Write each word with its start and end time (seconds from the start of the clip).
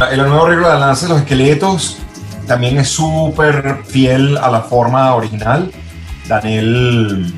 El 0.00 0.18
nuevo 0.18 0.46
arreglo 0.46 0.68
de 0.68 0.74
la 0.74 0.86
danza 0.86 1.06
de 1.06 1.12
los 1.12 1.22
esqueletos 1.22 1.98
también 2.46 2.78
es 2.78 2.88
súper 2.88 3.82
fiel 3.84 4.38
a 4.38 4.48
la 4.48 4.60
forma 4.60 5.12
original. 5.16 5.72
Daniel 6.28 7.34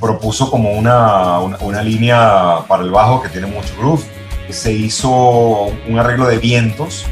propuso 0.00 0.50
como 0.50 0.72
una, 0.72 1.38
una, 1.38 1.82
línea 1.82 2.60
para 2.66 2.82
el 2.82 2.90
bajo 2.90 3.22
que 3.22 3.28
tiene 3.28 3.46
mucho 3.46 3.74
groove. 3.78 4.02
Se 4.48 4.72
hizo 4.72 5.66
un 5.86 5.98
arreglo 5.98 6.26
de 6.26 6.38
vientos 6.38 7.04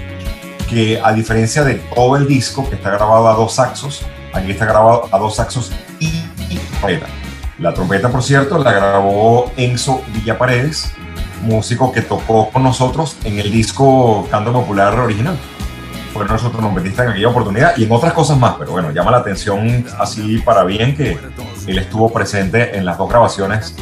que 0.70 0.98
a 1.04 1.12
diferencia 1.12 1.62
de 1.62 1.74
todo 1.94 2.16
el 2.16 2.26
disco 2.26 2.66
que 2.68 2.76
está 2.76 2.90
grabado 2.90 3.28
a 3.28 3.34
dos 3.34 3.52
saxos, 3.52 4.00
aquí 4.32 4.52
está 4.52 4.64
grabado 4.64 5.10
a 5.12 5.18
dos 5.18 5.36
saxos 5.36 5.72
y 6.00 6.24
trompeta. 6.80 7.06
La 7.58 7.74
trompeta, 7.74 8.08
por 8.08 8.22
cierto, 8.22 8.58
la 8.58 8.72
grabó 8.72 9.52
Enzo 9.58 10.02
Villaparedes, 10.14 10.90
músico 11.42 11.92
que 11.92 12.02
tocó 12.02 12.50
con 12.50 12.62
nosotros 12.62 13.16
en 13.24 13.38
el 13.38 13.50
disco 13.50 14.26
Canto 14.30 14.52
Popular 14.52 14.98
original. 14.98 15.38
Fue 16.12 16.24
nuestro 16.24 16.50
trompetista 16.50 17.04
en 17.04 17.10
aquella 17.10 17.28
oportunidad 17.28 17.76
y 17.76 17.84
en 17.84 17.92
otras 17.92 18.14
cosas 18.14 18.38
más, 18.38 18.54
pero 18.58 18.72
bueno, 18.72 18.90
llama 18.90 19.10
la 19.10 19.18
atención 19.18 19.84
así 19.98 20.38
para 20.38 20.64
bien 20.64 20.96
que 20.96 21.18
él 21.66 21.78
estuvo 21.78 22.10
presente 22.10 22.76
en 22.76 22.86
las 22.86 22.96
dos 22.96 23.08
grabaciones 23.08 23.74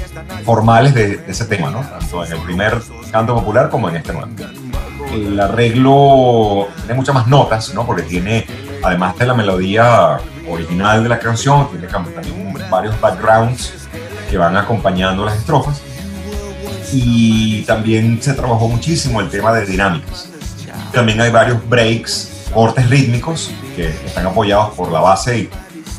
formales 0.44 0.94
de, 0.94 1.20
ese 1.28 1.44
tema, 1.44 1.70
¿no? 1.70 1.80
Tanto 1.80 2.24
en 2.24 2.32
el 2.32 2.38
primer 2.40 2.82
Canto 3.12 3.36
Popular 3.36 3.70
como 3.70 3.88
en 3.88 3.96
este 3.96 4.12
nuevo. 4.12 4.28
El 5.12 5.38
arreglo 5.38 6.68
tiene 6.78 6.94
muchas 6.94 7.14
más 7.14 7.28
notas, 7.28 7.72
¿no? 7.72 7.86
Porque 7.86 8.02
tiene, 8.02 8.46
además 8.82 9.16
de 9.16 9.27
la 9.27 9.34
melodía 9.34 10.18
original 10.48 11.05
de 11.05 11.08
la 11.08 11.20
canción, 11.20 11.68
tiene 11.70 11.86
también 11.86 12.52
varios 12.68 13.00
backgrounds 13.00 13.89
que 14.28 14.36
van 14.36 14.56
acompañando 14.56 15.24
las 15.24 15.36
estrofas 15.36 15.80
y 16.92 17.62
también 17.62 18.20
se 18.20 18.34
trabajó 18.34 18.68
muchísimo 18.68 19.20
el 19.20 19.28
tema 19.28 19.52
de 19.52 19.66
dinámicas. 19.66 20.28
También 20.92 21.20
hay 21.20 21.30
varios 21.30 21.66
breaks, 21.68 22.48
cortes 22.52 22.88
rítmicos 22.88 23.50
que 23.74 23.88
están 23.88 24.27
apoyados 24.27 24.74
por 24.74 24.92
la 24.92 25.00
base 25.00 25.38
y 25.38 25.50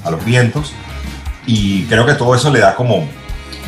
a 0.04 0.12
los 0.12 0.24
vientos 0.24 0.74
y 1.46 1.84
creo 1.86 2.06
que 2.06 2.14
todo 2.14 2.34
eso 2.36 2.52
le 2.52 2.60
da 2.60 2.76
como 2.76 3.08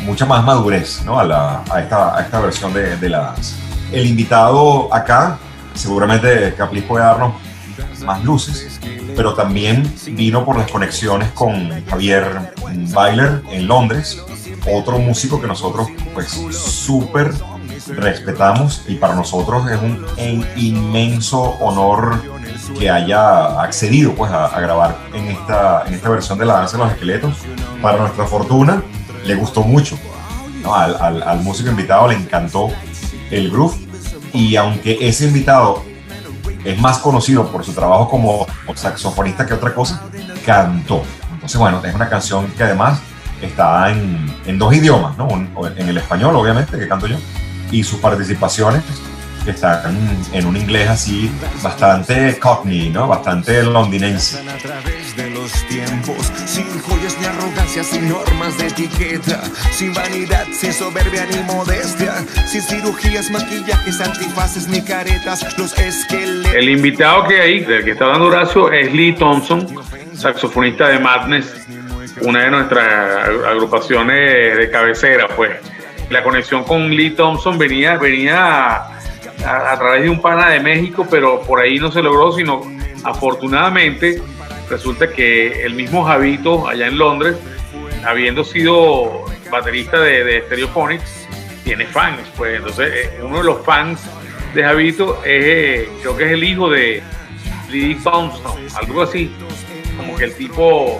mucha 0.04 0.24
más 0.24 0.44
madurez 0.44 1.02
¿no? 1.04 1.18
a, 1.18 1.24
la, 1.24 1.62
a, 1.70 1.80
esta, 1.80 2.16
a, 2.16 2.20
esta, 2.22 2.40
versión 2.40 2.72
de, 2.72 2.96
de, 2.96 3.08
la 3.08 3.20
danza. 3.20 3.56
El 3.92 4.06
invitado 4.06 4.92
acá, 4.94 5.38
seguramente 5.74 6.54
Caplis 6.56 6.84
puede 6.84 7.04
darnos 7.04 7.34
más 8.04 8.24
luces, 8.24 8.80
pero 9.16 9.34
también 9.34 9.92
vino 10.12 10.44
por 10.44 10.56
las 10.56 10.70
conexiones 10.70 11.30
con 11.32 11.84
Javier 11.86 12.52
Bailer 12.92 13.42
en 13.50 13.66
Londres, 13.66 14.22
otro 14.66 14.98
músico 14.98 15.40
que 15.40 15.46
nosotros 15.46 15.88
pues 16.14 16.28
súper 16.28 17.32
respetamos 17.88 18.84
y 18.86 18.96
para 18.96 19.14
nosotros 19.14 19.70
es 19.70 19.78
un, 19.80 20.46
inmenso 20.56 21.40
honor 21.60 22.22
que 22.78 22.90
haya 22.90 23.62
accedido 23.62 24.14
pues 24.14 24.30
a, 24.30 24.60
grabar 24.60 24.98
en 25.14 25.28
esta, 25.28 25.84
en 25.86 25.94
esta 25.94 26.08
versión 26.10 26.38
de 26.38 26.44
la 26.44 26.54
danza 26.54 26.76
de 26.76 26.84
los 26.84 26.92
esqueletos. 26.92 27.34
Para 27.80 27.98
nuestra 27.98 28.26
fortuna 28.26 28.82
le 29.24 29.34
gustó 29.34 29.62
mucho. 29.62 29.98
Al, 30.64 31.22
al, 31.22 31.40
músico 31.40 31.70
invitado 31.70 32.08
le 32.08 32.14
encantó 32.14 32.68
el 33.30 33.50
groove 33.50 33.74
y 34.34 34.56
aunque 34.56 34.98
ese 35.00 35.26
invitado 35.26 35.82
es 36.64 36.78
más 36.78 36.98
conocido 36.98 37.50
por 37.50 37.64
su 37.64 37.72
trabajo 37.72 38.08
como 38.10 38.46
saxofonista 38.74 39.46
que 39.46 39.54
otra 39.54 39.74
cosa, 39.74 40.02
cantó. 40.44 41.02
Entonces 41.32 41.58
bueno, 41.58 41.80
es 41.84 41.94
una 41.94 42.08
canción 42.08 42.48
que 42.48 42.64
además 42.64 43.00
está 43.42 43.90
en, 43.90 44.26
en 44.46 44.58
dos 44.58 44.74
idiomas, 44.74 45.16
¿no? 45.16 45.28
en 45.30 45.88
el 45.88 45.96
español, 45.96 46.34
obviamente, 46.36 46.78
que 46.78 46.88
canto 46.88 47.06
yo, 47.06 47.16
y 47.70 47.84
sus 47.84 47.98
participaciones 48.00 48.82
están 49.50 49.96
en 50.32 50.46
un 50.46 50.56
inglés 50.56 50.88
así 50.88 51.30
bastante 51.62 52.38
cockney, 52.38 52.90
¿no? 52.90 53.08
Bastante 53.08 53.62
londinense. 53.62 54.38
A 54.38 54.58
través 54.58 55.16
de 55.16 55.30
los 55.30 55.52
tiempos, 55.68 56.32
sin 56.46 56.66
joyas 56.80 57.16
ni 57.20 57.26
arrogancia, 57.26 57.82
sin 57.82 58.08
normas 58.08 58.58
de 58.58 58.66
etiqueta, 58.66 59.42
sin 59.72 59.94
vanidad, 59.94 60.46
sin 60.52 60.72
soberbia 60.72 61.26
ni 61.26 61.42
modestia, 61.44 62.14
sin 62.46 62.62
cirugías, 62.62 63.30
maquillajes, 63.30 64.00
antifaces 64.00 64.68
ni 64.68 64.82
caretas, 64.82 65.58
los 65.58 65.76
esqueletos. 65.78 66.54
El 66.54 66.68
invitado 66.68 67.24
que 67.26 67.40
hay, 67.40 67.60
del 67.60 67.84
que 67.84 67.92
está 67.92 68.06
dando 68.06 68.28
es 68.72 68.92
Lee 68.92 69.14
Thompson, 69.14 69.66
saxofonista 70.14 70.88
de 70.88 70.98
Madness 70.98 71.54
una 72.22 72.44
de 72.44 72.50
nuestras 72.50 73.28
agrupaciones 73.46 74.56
de 74.58 74.70
cabecera, 74.70 75.28
pues. 75.28 75.52
La 76.10 76.22
conexión 76.22 76.64
con 76.64 76.88
Lee 76.88 77.10
Thompson 77.10 77.58
venía, 77.58 77.98
venía 77.98 78.76
a, 79.44 79.78
través 79.78 80.04
de 80.04 80.10
un 80.10 80.22
pana 80.22 80.48
de 80.48 80.60
México, 80.60 81.06
pero 81.10 81.42
por 81.42 81.60
ahí 81.60 81.78
no 81.78 81.92
se 81.92 82.02
logró, 82.02 82.32
sino 82.32 82.62
afortunadamente 83.04 84.22
resulta 84.70 85.10
que 85.10 85.64
el 85.64 85.74
mismo 85.74 86.04
Javito 86.04 86.66
allá 86.66 86.86
en 86.86 86.96
Londres, 86.96 87.36
habiendo 88.06 88.42
sido 88.42 89.24
baterista 89.50 90.00
de, 90.00 90.24
de 90.24 90.40
Stereophonics, 90.42 91.28
tiene 91.64 91.84
fans, 91.84 92.20
pues 92.36 92.56
entonces 92.56 92.90
eh, 92.94 93.20
uno 93.22 93.38
de 93.38 93.44
los 93.44 93.64
fans 93.64 94.00
de 94.54 94.62
Javito 94.62 95.22
es, 95.24 95.44
eh, 95.44 95.88
creo 96.00 96.16
que 96.16 96.24
es 96.24 96.32
el 96.32 96.44
hijo 96.44 96.70
de 96.70 97.02
Lee 97.70 97.98
Thompson, 98.02 98.58
algo 98.74 99.02
así, 99.02 99.30
como 99.98 100.16
que 100.16 100.24
el 100.24 100.34
tipo 100.34 100.98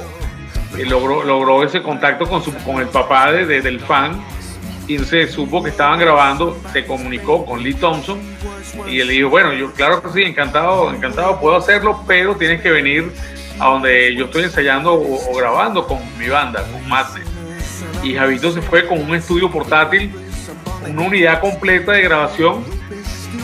logró, 0.85 1.25
logró 1.25 1.65
ese 1.65 1.83
contacto 1.83 2.27
con, 2.27 2.43
su, 2.43 2.55
con 2.65 2.81
el 2.81 2.89
papá 2.89 3.33
de, 3.33 3.61
del 3.61 3.81
fan 3.81 4.23
y 4.87 4.99
se 4.99 5.27
supo 5.29 5.63
que 5.63 5.71
estaban 5.71 5.99
grabando, 5.99 6.59
se 6.73 6.87
comunicó 6.87 7.45
con 7.45 7.63
Lee 7.63 7.75
Thompson 7.75 8.19
y 8.89 9.01
él 9.01 9.09
dijo, 9.09 9.29
bueno, 9.29 9.53
yo 9.53 9.73
claro 9.73 10.03
que 10.03 10.09
sí, 10.11 10.23
encantado, 10.23 10.91
encantado, 10.93 11.39
puedo 11.41 11.57
hacerlo, 11.57 12.03
pero 12.07 12.37
tienes 12.37 12.63
que 12.63 12.71
venir 12.71 13.13
a 13.59 13.67
donde 13.67 14.15
yo 14.15 14.27
estoy 14.27 14.45
ensayando 14.45 14.95
o, 14.95 15.35
grabando 15.37 15.87
con 15.87 15.99
mi 16.19 16.29
banda, 16.29 16.65
con 16.73 16.89
Mate. 16.89 17.21
Y 18.03 18.15
Javito 18.15 18.51
se 18.53 18.63
fue 18.63 18.87
con 18.87 19.01
un 19.01 19.15
estudio 19.15 19.51
portátil, 19.51 20.11
una 20.87 21.03
unidad 21.03 21.41
completa 21.41 21.93
de 21.93 22.03
grabación, 22.03 22.65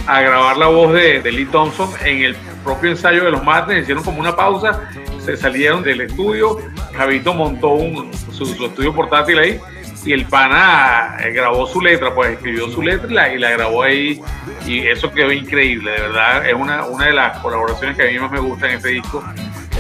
a 0.07 0.21
grabar 0.21 0.57
la 0.57 0.67
voz 0.67 0.95
de, 0.95 1.21
de 1.21 1.33
Lee 1.33 1.47
Thompson 1.47 1.91
en 2.05 2.23
el 2.23 2.37
propio 2.65 2.91
ensayo 2.91 3.25
de 3.25 3.31
los 3.31 3.45
Mates, 3.45 3.83
hicieron 3.83 4.03
como 4.03 4.19
una 4.19 4.35
pausa 4.35 4.89
se 5.25 5.37
salieron 5.37 5.83
del 5.83 6.03
estudio, 6.03 6.59
Javito 6.95 7.33
montó 7.33 7.71
un, 7.71 8.13
su, 8.31 8.45
estudio 8.45 8.95
portátil 8.95 9.39
ahí 9.39 9.61
y 10.05 10.13
el 10.13 10.27
pana 10.27 11.17
eh, 11.25 11.31
grabó 11.31 11.67
su 11.67 11.81
letra, 11.81 12.15
pues 12.15 12.33
escribió 12.33 12.69
su 12.69 12.83
letra 12.83 13.33
y 13.33 13.39
la, 13.39 13.51
grabó 13.51 13.83
ahí 13.83 14.21
y 14.67 14.87
eso 14.87 15.11
quedó 15.11 15.33
increíble, 15.33 15.93
de 15.93 16.01
verdad 16.03 16.47
es 16.47 16.55
una, 16.55 16.85
una 16.85 17.07
de 17.07 17.15
las 17.15 17.39
colaboraciones 17.39 17.97
que 17.97 18.07
a 18.07 18.13
mí 18.13 18.19
más 18.19 18.31
me 18.31 18.41
gusta 18.41 18.69
en 18.69 18.77
este 18.77 18.91
disco, 18.91 19.25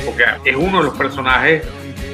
porque 0.07 0.25
es 0.47 0.57
uno 0.57 0.79
de 0.79 0.85
los 0.85 0.97
personajes, 0.97 1.63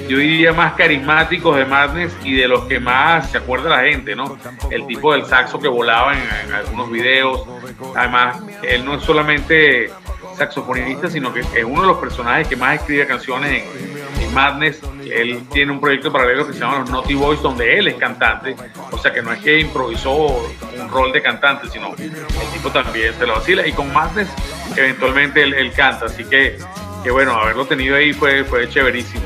yo 0.09 0.19
diría, 0.19 0.53
más 0.53 0.73
carismáticos 0.73 1.57
de 1.57 1.65
Madness 1.67 2.13
y 2.25 2.35
de 2.35 2.49
los 2.49 2.65
que 2.65 2.81
más 2.81 3.31
se 3.31 3.39
acuerda 3.39 3.71
la 3.71 3.89
gente, 3.89 4.17
¿no? 4.17 4.37
El 4.69 4.85
tipo 4.89 5.13
del 5.13 5.25
saxo 5.25 5.61
que 5.61 5.69
volaba 5.69 6.15
en 6.15 6.53
algunos 6.53 6.91
videos, 6.91 7.47
además, 7.95 8.41
él 8.65 8.85
no 8.85 8.97
es 8.97 9.05
solamente 9.05 9.89
saxofonista, 10.41 11.11
sino 11.11 11.33
que 11.33 11.41
es 11.41 11.65
uno 11.65 11.83
de 11.83 11.89
los 11.89 11.99
personajes 11.99 12.49
que 12.49 12.57
más 12.57 12.77
escribe 12.77 13.07
canciones 13.07 13.63
en, 13.63 14.01
Madness. 14.33 14.79
Él 15.13 15.43
tiene 15.53 15.73
un 15.73 15.81
proyecto 15.81 16.13
paralelo 16.13 16.47
que 16.47 16.53
se 16.53 16.61
llama 16.61 16.79
Los 16.79 16.91
Naughty 16.91 17.15
Boys, 17.15 17.43
donde 17.43 17.77
él 17.77 17.89
es 17.89 17.97
cantante. 17.97 18.55
O 18.93 18.97
sea 18.97 19.13
que 19.13 19.23
no 19.23 19.33
es 19.33 19.41
que 19.41 19.59
improvisó 19.59 20.13
un 20.81 20.89
rol 20.89 21.13
de 21.13 21.21
cantante, 21.21 21.69
sino 21.69 21.93
el 21.97 22.13
tipo 22.53 22.71
también 22.71 23.13
se 23.19 23.27
lo 23.27 23.35
vacila. 23.35 23.67
Y 23.67 23.73
con 23.73 23.93
Madness, 23.93 24.29
eventualmente 24.77 25.43
él, 25.43 25.73
canta. 25.73 26.07
Así 26.07 26.23
que, 26.23 26.59
que, 27.03 27.11
bueno, 27.11 27.33
haberlo 27.33 27.67
tenido 27.67 27.97
ahí 27.97 28.13
fue, 28.13 28.45
fue 28.45 28.69
chéverísimo. 28.69 29.25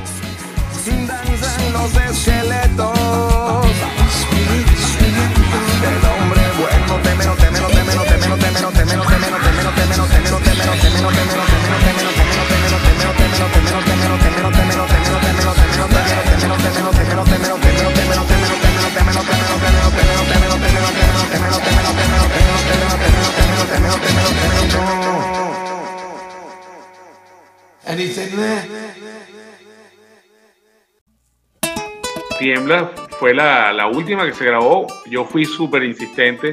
Fue 33.19 33.35
la, 33.35 33.73
la, 33.73 33.87
última 33.87 34.27
que 34.27 34.33
se 34.33 34.45
grabó. 34.45 34.87
Yo 35.07 35.25
fui 35.25 35.45
súper 35.45 35.85
insistente. 35.85 36.53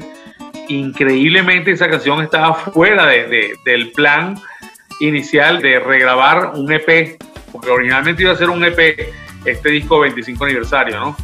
Increíblemente 0.67 1.71
esa 1.71 1.89
canción 1.89 2.21
estaba 2.21 2.53
fuera 2.53 3.05
de, 3.05 3.53
del 3.65 3.91
plan 3.91 4.39
inicial 4.99 5.61
de 5.61 5.79
regrabar 5.79 6.51
un 6.55 6.71
EP, 6.71 7.17
porque 7.51 7.69
originalmente 7.69 8.23
iba 8.23 8.31
a 8.31 8.35
ser 8.35 8.49
un 8.49 8.63
EP, 8.63 9.11
este 9.45 9.69
disco 9.69 9.99
25 9.99 10.45
aniversario, 10.45 10.99
¿no? 10.99 11.17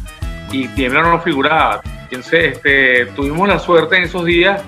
Y 0.50 0.68
Tiembla 0.68 1.02
no 1.02 1.20
figuraba. 1.20 1.80
Entonces, 2.10 2.56
este, 2.56 3.06
tuvimos 3.14 3.48
la 3.48 3.58
suerte 3.58 3.96
en 3.96 4.04
esos 4.04 4.24
días 4.24 4.62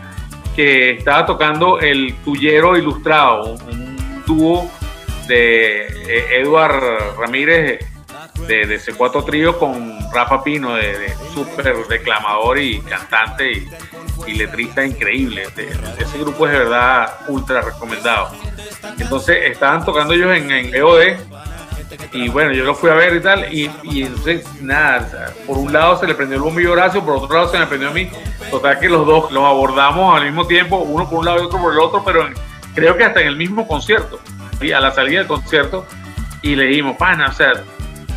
que 0.55 0.91
estaba 0.91 1.27
tocando 1.27 1.81
el 1.81 2.15
Tuyero 2.25 2.77
Ilustrado, 2.77 3.55
un, 3.55 3.91
dúo 4.27 4.71
de 5.27 5.87
eh, 5.87 6.41
Eduard 6.41 7.19
Ramírez 7.19 7.81
de, 8.47 8.67
de 8.67 8.79
C4 8.79 9.25
Trío 9.25 9.59
con 9.59 10.00
Rafa 10.13 10.43
Pino, 10.43 10.75
de, 10.75 10.99
de 10.99 11.15
súper 11.35 11.87
declamador 11.89 12.59
y 12.59 12.81
cantante 12.81 13.69
y, 14.27 14.35
letrista 14.35 14.85
increíble. 14.85 15.49
ese 15.99 16.19
grupo 16.19 16.47
es 16.47 16.53
de 16.53 16.59
verdad 16.59 17.21
ultra 17.29 17.61
recomendado. 17.61 18.31
Entonces 18.99 19.51
estaban 19.51 19.85
tocando 19.85 20.15
ellos 20.15 20.37
en, 20.37 20.51
en 20.51 20.75
EOD 20.75 21.19
y 22.13 22.29
bueno, 22.29 22.53
yo 22.53 22.65
lo 22.65 22.75
fui 22.75 22.91
a 22.91 22.95
ver 22.95 23.17
y 23.17 23.21
tal, 23.21 23.53
y, 23.53 23.71
y 23.85 24.03
entonces, 24.03 24.45
nada, 24.61 25.33
por 25.47 25.59
un 25.59 25.73
lado 25.73 25.99
se 25.99 26.07
le 26.07 26.15
prendió 26.15 26.37
el 26.37 26.43
bombillo 26.43 26.73
Horacio, 26.73 27.05
por 27.05 27.17
otro 27.17 27.35
lado 27.35 27.51
se 27.51 27.59
me 27.59 27.67
prendió 27.67 27.89
a 27.89 27.93
mí. 27.93 28.09
Total 28.51 28.79
que 28.79 28.89
los 28.89 29.07
dos 29.07 29.31
los 29.31 29.45
abordamos 29.45 30.17
al 30.17 30.25
mismo 30.25 30.47
tiempo, 30.47 30.79
uno 30.79 31.09
por 31.09 31.21
un 31.21 31.27
lado 31.27 31.43
y 31.43 31.47
otro 31.47 31.61
por 31.61 31.73
el 31.73 31.79
otro, 31.79 32.03
pero 32.05 32.29
creo 32.75 32.97
que 32.97 33.05
hasta 33.05 33.21
en 33.21 33.29
el 33.29 33.37
mismo 33.37 33.67
concierto, 33.67 34.21
y 34.61 34.73
a 34.73 34.81
la 34.81 34.93
salida 34.93 35.21
del 35.21 35.29
concierto, 35.29 35.87
y 36.43 36.57
le 36.57 36.65
dijimos, 36.65 36.97
pana, 36.97 37.29
o 37.29 37.33
sea, 37.33 37.53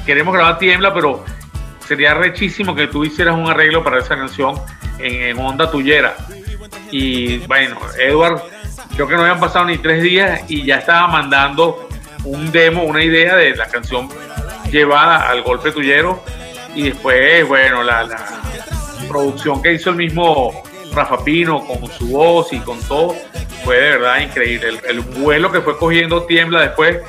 queremos 0.06 0.34
grabar 0.34 0.58
Tiembla, 0.58 0.94
pero 0.94 1.24
sería 1.88 2.14
rechísimo 2.14 2.76
que 2.76 2.88
tú 2.88 3.04
hicieras 3.04 3.36
un 3.36 3.50
arreglo 3.50 3.84
para 3.84 4.00
esa 4.00 4.16
canción 4.16 4.56
en, 5.00 5.38
Onda 5.40 5.70
Tuyera. 5.70 6.16
Y 6.92 7.38
bueno, 7.40 7.78
Edward, 8.00 8.42
creo 8.96 9.08
que 9.08 9.16
no 9.16 9.22
habían 9.22 9.40
pasado 9.40 9.66
ni 9.66 9.78
tres 9.78 10.02
días 10.04 10.42
y 10.48 10.66
ya 10.66 10.78
estaba 10.78 11.08
mandando 11.08 11.90
un 12.24 12.52
demo, 12.52 12.84
una 12.84 13.04
idea 13.04 13.36
de 13.36 13.56
la 13.56 13.68
canción 13.68 14.10
llevada 14.72 15.30
al 15.30 15.42
golpe 15.44 15.72
tuyero. 15.72 16.24
Y 16.76 16.90
después, 16.90 17.48
bueno, 17.48 17.84
la, 17.84 18.08
producción 19.08 19.62
que 19.62 19.74
hizo 19.74 19.92
el 19.92 19.98
mismo 19.98 20.64
Rafa 20.94 21.24
Pino 21.24 21.64
con 21.66 21.86
su 21.92 22.08
voz 22.08 22.54
y 22.54 22.60
con 22.60 22.82
todo 22.84 23.16
fue 23.64 23.78
de 23.78 23.90
verdad 23.92 24.20
increíble. 24.22 24.80
El, 24.88 25.02
vuelo 25.02 25.52
que 25.52 25.62
fue 25.62 25.78
cogiendo 25.78 26.24
tiembla 26.24 26.62
después 26.62 27.00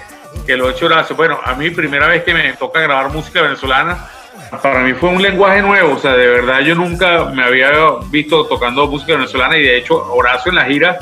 que 0.46 0.56
lo 0.56 0.68
he 0.68 0.72
hecho 0.72 0.86
Horacio. 0.86 1.16
Bueno, 1.16 1.38
a 1.42 1.54
mí 1.54 1.70
primera 1.70 2.08
vez 2.08 2.24
que 2.24 2.34
me 2.34 2.52
toca 2.54 2.80
grabar 2.80 3.10
música 3.10 3.42
venezolana, 3.42 4.10
para 4.62 4.80
mí 4.80 4.92
fue 4.94 5.10
un 5.10 5.22
lenguaje 5.22 5.62
nuevo, 5.62 5.94
o 5.94 5.98
sea, 5.98 6.12
de 6.14 6.26
verdad 6.26 6.60
yo 6.60 6.74
nunca 6.74 7.26
me 7.26 7.44
había 7.44 7.70
visto 8.10 8.46
tocando 8.46 8.86
música 8.86 9.14
venezolana 9.14 9.56
y 9.56 9.62
de 9.62 9.78
hecho 9.78 9.96
Horacio 10.12 10.50
en 10.50 10.56
la 10.56 10.64
gira 10.64 10.98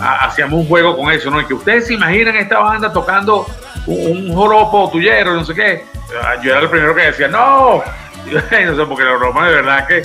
hacíamos 0.00 0.60
un 0.60 0.66
juego 0.66 0.96
con 0.96 1.12
eso, 1.12 1.30
¿no? 1.30 1.46
Que 1.46 1.54
ustedes 1.54 1.86
se 1.86 1.94
imaginan 1.94 2.36
esta 2.36 2.58
banda 2.58 2.92
tocando 2.92 3.46
un, 3.86 4.32
joropo 4.34 4.90
tuyero, 4.90 5.34
no 5.34 5.44
sé 5.44 5.54
qué. 5.54 5.84
Yo 6.42 6.52
era 6.52 6.60
el 6.60 6.68
primero 6.68 6.94
que 6.94 7.02
decía, 7.02 7.28
no, 7.28 7.82
no 8.32 8.40
sé, 8.40 8.86
porque 8.88 9.04
la 9.04 9.12
broma 9.12 9.48
de 9.48 9.54
verdad 9.54 9.86
que 9.86 10.02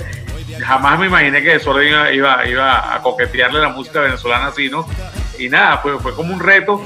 jamás 0.64 0.98
me 0.98 1.06
imaginé 1.06 1.42
que 1.42 1.50
Desorden 1.50 1.88
iba, 1.88 2.12
iba, 2.12 2.46
iba 2.46 2.94
a 2.94 3.02
coquetearle 3.02 3.60
la 3.60 3.68
música 3.68 4.00
venezolana 4.00 4.48
así, 4.48 4.68
¿no? 4.68 4.86
Y 5.38 5.48
nada, 5.48 5.78
fue, 5.78 5.98
fue 5.98 6.14
como 6.14 6.34
un 6.34 6.40
reto 6.40 6.82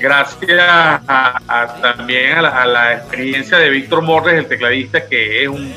gracias 0.00 0.60
a, 0.60 1.78
también 1.80 2.38
a 2.38 2.66
la, 2.66 2.94
experiencia 2.94 3.58
de 3.58 3.70
Víctor 3.70 4.02
Morres, 4.02 4.34
el 4.34 4.46
tecladista, 4.46 5.06
que 5.06 5.42
es 5.42 5.48
un 5.48 5.72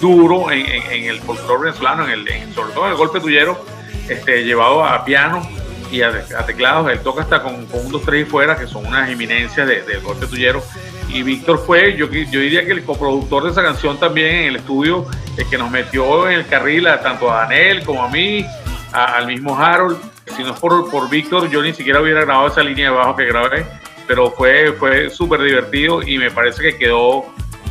duro 0.00 0.50
en, 0.50 0.66
el 0.90 1.20
folclore 1.20 1.64
venezolano, 1.64 2.04
en 2.04 2.10
el, 2.10 2.54
sobre 2.54 2.72
todo 2.72 2.86
en 2.86 2.92
el 2.92 2.96
golpe 2.96 3.20
tuyero, 3.20 3.64
este, 4.08 4.44
llevado 4.44 4.84
a 4.84 5.04
piano 5.04 5.46
y 5.90 6.02
a, 6.02 6.12
teclados. 6.46 6.90
Él 6.90 7.00
toca 7.00 7.22
hasta 7.22 7.42
con, 7.42 7.54
un 7.54 7.92
2, 7.92 8.02
3 8.04 8.26
y 8.26 8.30
fuera, 8.30 8.56
que 8.56 8.66
son 8.66 8.86
unas 8.86 9.08
eminencias 9.10 9.66
del 9.66 10.00
golpe 10.00 10.26
tuyero. 10.26 10.62
Y 11.08 11.22
Víctor 11.22 11.62
fue, 11.64 11.96
yo, 11.96 12.10
yo 12.10 12.40
diría 12.40 12.64
que 12.64 12.72
el 12.72 12.84
coproductor 12.84 13.44
de 13.44 13.50
esa 13.50 13.62
canción 13.62 13.98
también 13.98 14.34
en 14.34 14.44
el 14.48 14.56
estudio, 14.56 15.06
el 15.36 15.48
que 15.48 15.56
nos 15.56 15.70
metió 15.70 16.28
en 16.28 16.40
el 16.40 16.46
carril 16.46 16.88
tanto 17.02 17.30
a 17.30 17.42
Daniel 17.42 17.84
como 17.84 18.02
a 18.02 18.08
mí, 18.08 18.44
al 18.92 19.26
mismo 19.26 19.56
Harold 19.56 20.15
si 20.34 20.42
no 20.42 20.52
es 20.52 20.60
por, 20.60 20.90
por 20.90 21.08
Víctor, 21.08 21.48
yo 21.50 21.62
ni 21.62 21.72
siquiera 21.72 22.00
hubiera 22.00 22.22
grabado 22.22 22.48
esa 22.48 22.62
línea 22.62 22.90
de 22.90 22.96
bajo 22.96 23.16
que 23.16 23.24
grabé, 23.26 23.66
pero 24.06 24.30
fue, 24.30 24.72
fue 24.72 25.10
súper 25.10 25.42
divertido 25.42 26.02
y 26.02 26.18
me 26.18 26.30
parece 26.30 26.62
que 26.62 26.78
quedó 26.78 27.26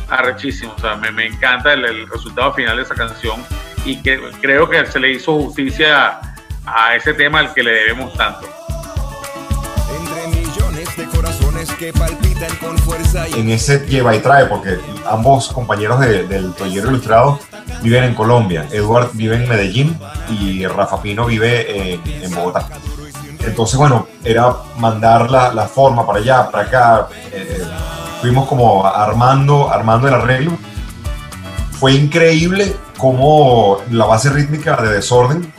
arrechísimo. 0.08 0.72
O 0.76 0.80
sea, 0.80 0.96
me, 0.96 1.10
me 1.10 1.26
encanta 1.26 1.72
el, 1.72 2.08
resultado 2.08 2.52
final 2.54 2.76
de 2.76 2.82
esa 2.82 2.94
canción 2.94 3.44
y 3.84 4.02
que 4.02 4.20
creo 4.40 4.68
que 4.68 4.84
se 4.86 5.00
le 5.00 5.12
hizo 5.12 5.32
justicia 5.32 6.20
a, 6.64 6.96
ese 6.96 7.14
tema 7.14 7.40
al 7.40 7.54
que 7.54 7.62
le 7.62 7.72
debemos 7.72 8.12
tanto. 8.14 8.48
En 13.36 13.50
ese 13.50 13.86
lleva 13.86 14.14
y 14.14 14.20
trae, 14.20 14.46
porque 14.46 14.78
ambos 15.06 15.48
compañeros 15.48 16.00
del 16.00 16.52
Tollero 16.54 16.88
Ilustrado 16.88 17.38
viven 17.82 18.04
en 18.04 18.14
Colombia. 18.14 18.66
Edward 18.70 19.10
vive 19.12 19.36
en 19.36 19.48
Medellín 19.48 19.98
y 20.28 20.66
Rafa 20.66 21.00
Pino 21.02 21.26
vive 21.26 21.94
en, 21.94 22.34
Bogotá. 22.34 22.68
Entonces, 23.40 23.76
bueno, 23.78 24.08
era 24.24 24.54
mandar 24.78 25.30
la, 25.30 25.52
la 25.52 25.66
forma 25.68 26.06
para 26.06 26.18
allá, 26.18 26.50
para 26.50 26.64
acá. 26.64 27.08
Eh, 27.32 27.62
fuimos 28.20 28.48
como 28.48 28.84
armando, 28.84 29.70
armando 29.70 30.08
el 30.08 30.14
arreglo. 30.14 30.52
Fue 31.72 31.92
increíble 31.92 32.74
cómo 32.98 33.78
la 33.90 34.06
base 34.06 34.30
rítmica 34.30 34.76
de 34.76 34.94
Desorden, 34.94 35.52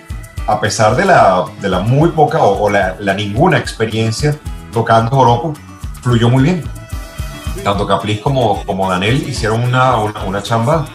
a 0.47 0.59
pesar 0.59 0.95
de 0.95 1.05
la, 1.05 1.45
de 1.61 1.69
la 1.69 1.79
muy 1.79 2.09
poca 2.09 2.41
o, 2.41 2.69
la, 2.69 2.95
la, 2.99 3.13
ninguna 3.13 3.57
experiencia 3.57 4.35
tocando 4.71 5.11
joropo, 5.11 5.53
fluyó 6.07 6.29
muy 6.29 6.43
bien. 6.43 6.63
Tanto 7.65 7.85
Capliz 7.85 8.21
como, 8.21 8.63
como 8.65 8.89
Daniel 8.89 9.27
hicieron 9.27 9.61
una, 9.61 9.97
una, 9.97 10.41
chamba 10.41 10.85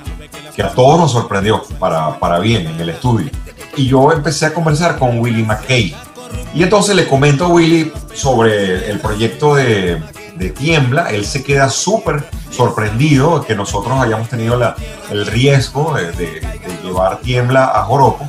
que 0.57 0.63
a 0.63 0.71
todos 0.71 0.99
nos 0.99 1.13
sorprendió 1.13 1.63
para, 1.79 2.19
para 2.19 2.39
bien 2.39 2.67
en 2.67 2.81
el 2.81 2.89
estudio. 2.89 3.31
Y 3.77 3.87
yo 3.87 4.11
empecé 4.11 4.47
a 4.47 4.55
conversar 4.55 4.99
con 4.99 5.19
Willy 5.19 5.43
McKay. 5.43 5.95
Y 6.55 6.63
entonces 6.63 6.97
le 6.97 7.07
comento 7.07 7.45
a 7.45 7.49
Willy 7.49 7.93
sobre 8.15 8.91
el 8.91 9.01
proyecto 9.01 9.55
de, 9.55 10.03
Tiembla. 10.57 11.11
Él 11.11 11.27
se 11.27 11.45
queda 11.45 11.69
súper 11.69 12.25
sorprendido 12.51 13.45
que 13.45 13.55
nosotros 13.55 14.01
hayamos 14.01 14.29
tenido 14.29 14.57
la, 14.57 14.75
el 15.11 15.27
riesgo 15.27 15.95
de, 15.95 16.41
llevar 16.83 17.21
Tiembla 17.21 17.67
a 17.67 17.83
Joropo. 17.85 18.29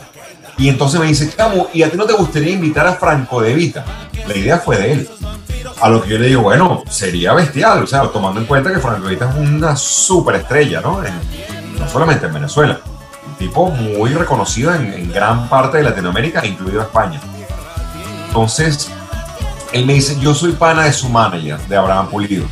Y 0.58 0.68
entonces 0.68 1.00
me 1.00 1.08
dice, 1.08 1.34
¿y 1.74 1.82
a 1.82 1.90
ti 1.90 1.98
no 1.98 2.06
te 2.06 2.14
gustaría 2.14 2.52
invitar 2.52 2.86
a 2.86 2.94
Franco 2.94 3.42
de 3.42 3.54
Vita? 3.54 3.86
La 4.28 4.36
idea 4.36 4.58
fue 4.58 4.78
de 4.78 4.92
él. 4.92 5.10
A 5.84 5.90
lo 5.90 6.02
que 6.02 6.12
yo 6.12 6.18
le 6.18 6.28
digo, 6.28 6.44
bueno, 6.44 6.82
sería 6.90 7.34
bestial, 7.34 7.84
o 7.84 7.88
sea, 7.88 8.04
tomando 8.04 8.40
en 8.40 8.46
cuenta 8.46 8.72
que 8.72 8.80
Franco 8.80 9.10
es 9.10 9.20
una 9.36 9.76
súper 9.76 10.36
estrella, 10.36 10.80
¿no? 10.80 11.04
En, 11.04 11.14
no 11.78 11.90
solamente 11.90 12.26
en 12.26 12.34
Venezuela, 12.34 12.80
un 13.28 13.36
tipo 13.36 13.70
muy 13.70 14.12
reconocido 14.12 14.74
en, 14.74 15.12
gran 15.12 15.50
parte 15.50 15.80
de 15.80 15.84
Latinoamérica, 15.84 16.46
incluido 16.46 16.82
España. 16.82 17.20
Entonces, 18.28 18.90
él 19.74 19.86
me 19.86 19.96
dice, 19.96 20.18
yo 20.22 20.34
soy 20.34 20.54
pana 20.54 20.86
de 20.86 20.94
su 20.94 21.10
manager, 21.10 21.60
de 21.68 21.76
Abraham 21.76 22.08
Pulido. 22.08 22.46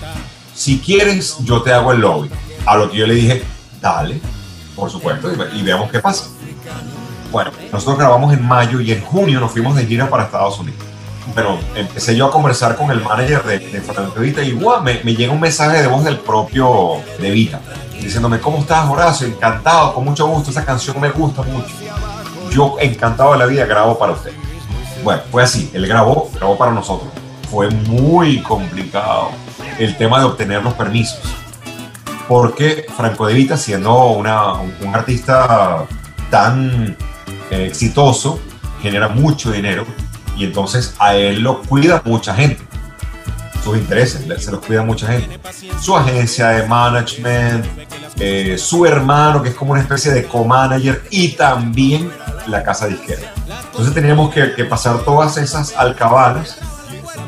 Si 0.54 0.80
quieres, 0.80 1.38
yo 1.46 1.62
te 1.62 1.72
hago 1.72 1.94
el 1.94 2.02
lobby. 2.02 2.30
A 2.66 2.76
lo 2.76 2.92
que 2.92 2.98
yo 2.98 3.08
le 3.08 3.14
dije, 3.14 3.46
dale, 3.80 4.20
por 4.76 4.92
supuesto, 4.92 5.32
y, 5.56 5.64
veamos 5.64 5.90
qué 5.90 6.02
pasa. 6.02 6.26
Bueno, 7.32 7.52
nosotros 7.72 7.98
grabamos 7.98 8.34
en 8.34 8.46
mayo 8.46 8.82
y 8.82 8.92
en 8.92 9.02
junio 9.02 9.40
nos 9.40 9.54
fuimos 9.54 9.78
de 9.78 9.86
gira 9.86 10.10
para 10.10 10.26
Estados 10.26 10.60
Unidos. 10.60 10.91
Pero 11.36 11.60
empecé 11.76 12.16
yo 12.16 12.26
a 12.26 12.32
conversar 12.32 12.76
con 12.76 12.92
el 12.92 13.02
manager 13.02 13.44
de, 13.44 13.60
de 13.60 13.82
Franco 13.82 14.20
Vita 14.20 14.44
y 14.44 14.54
me, 14.54 15.02
me, 15.04 15.16
llega 15.16 15.32
un 15.32 15.40
mensaje 15.40 15.82
de 15.82 15.88
voz 15.88 16.04
del 16.04 16.18
propio 16.20 17.02
De 17.20 17.30
Vita 17.32 17.62
diciéndome, 18.02 18.40
¿cómo 18.40 18.60
estás, 18.60 18.90
Horacio? 18.90 19.28
Encantado, 19.28 19.94
con 19.94 20.06
mucho 20.06 20.28
gusto, 20.28 20.52
esa 20.52 20.66
canción 20.66 21.00
me 21.00 21.10
gusta 21.10 21.44
mucho. 21.44 21.74
Yo, 22.50 22.76
encantado 22.80 23.34
de 23.34 23.40
la 23.40 23.46
vida, 23.46 23.66
grabo 23.66 23.98
para 23.98 24.14
usted. 24.14 24.32
Bueno, 25.04 25.22
fue 25.32 25.44
así, 25.44 25.70
él 25.74 25.88
grabó, 25.88 26.30
grabó 26.34 26.58
para 26.58 26.72
nosotros. 26.72 27.10
Fue 27.50 27.70
muy 27.70 28.42
complicado 28.42 29.30
el 29.78 29.98
tema 29.98 30.20
de 30.20 30.26
obtener 30.26 30.64
los 30.64 30.74
permisos. 30.74 31.22
Porque 32.28 32.86
Franco 32.96 33.28
De 33.28 33.34
Vita, 33.34 33.58
siendo 33.58 33.94
una, 34.12 34.54
un 34.54 34.94
artista 34.94 35.86
tan 36.30 36.96
eh, 37.50 37.66
exitoso, 37.66 38.40
genera 38.82 39.10
mucho 39.10 39.52
dinero 39.52 39.86
y 40.38 40.46
entonces 40.46 40.96
a 41.00 41.16
él 41.16 41.42
lo 41.42 41.62
cuida 41.62 42.02
mucha 42.06 42.34
gente 42.34 42.66
sus 43.64 43.78
intereses, 43.78 44.26
se 44.44 44.52
los 44.52 44.66
cuida 44.66 44.84
mucha 44.84 45.08
gente. 45.08 45.40
Su 45.80 45.96
agencia 45.96 46.50
de 46.50 46.68
management, 46.68 47.66
eh, 48.20 48.58
su 48.58 48.86
hermano, 48.86 49.42
que 49.42 49.50
es 49.50 49.56
como 49.56 49.72
una 49.72 49.82
especie 49.82 50.12
de 50.12 50.26
co-manager, 50.26 51.04
y 51.10 51.30
también 51.30 52.12
la 52.48 52.64
casa 52.64 52.88
de 52.88 52.94
izquierda. 52.94 53.32
Entonces 53.72 53.94
teníamos 53.94 54.34
que, 54.34 54.66
pasar 54.66 55.00
todas 55.00 55.38
esas 55.38 55.76
alcabalas. 55.76 56.58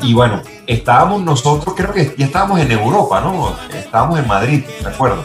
Y 0.02 0.14
bueno, 0.14 0.42
estábamos 0.68 1.22
nosotros, 1.22 1.76
creo 1.76 1.94
que 1.94 2.14
ya 2.18 2.26
estábamos 2.26 2.60
en 2.60 2.72
Europa, 2.72 3.22
¿no? 3.22 3.56
Estábamos 3.74 4.20
en 4.20 4.28
Madrid, 4.28 4.64
¿de 4.82 4.88
acuerdo? 4.88 5.24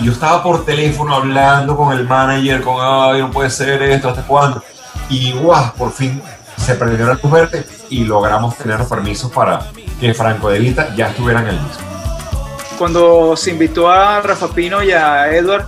Y 0.00 0.06
yo 0.06 0.12
estaba 0.12 0.42
por 0.42 0.64
teléfono 0.64 1.14
hablando 1.14 1.76
con 1.76 1.96
el 1.96 2.06
manager, 2.06 2.62
con, 2.62 2.76
ay, 2.80 3.20
no 3.20 3.30
puede 3.30 3.50
ser 3.50 3.82
esto, 3.82 4.08
¿hasta 4.08 4.22
cuándo? 4.22 4.62
Y 5.08 5.32
guau, 5.32 5.72
por 5.74 5.92
fin 5.92 6.20
se 6.68 6.74
prendió 6.74 7.06
la 7.06 7.14
luz 7.14 7.32
verde 7.32 7.64
y 7.88 8.04
logramos 8.04 8.54
tener 8.58 8.78
los 8.78 8.88
permisos 8.88 9.32
para 9.32 9.70
que 9.98 10.12
Franco 10.12 10.50
de 10.50 10.58
Vita 10.58 10.94
ya 10.94 11.08
estuviera 11.08 11.40
en 11.40 11.46
el 11.46 11.64
disco. 11.64 11.82
Cuando 12.76 13.34
se 13.38 13.52
invitó 13.52 13.90
a 13.90 14.20
Rafa 14.20 14.48
Pino 14.48 14.82
y 14.82 14.92
a 14.92 15.34
Edward, 15.34 15.64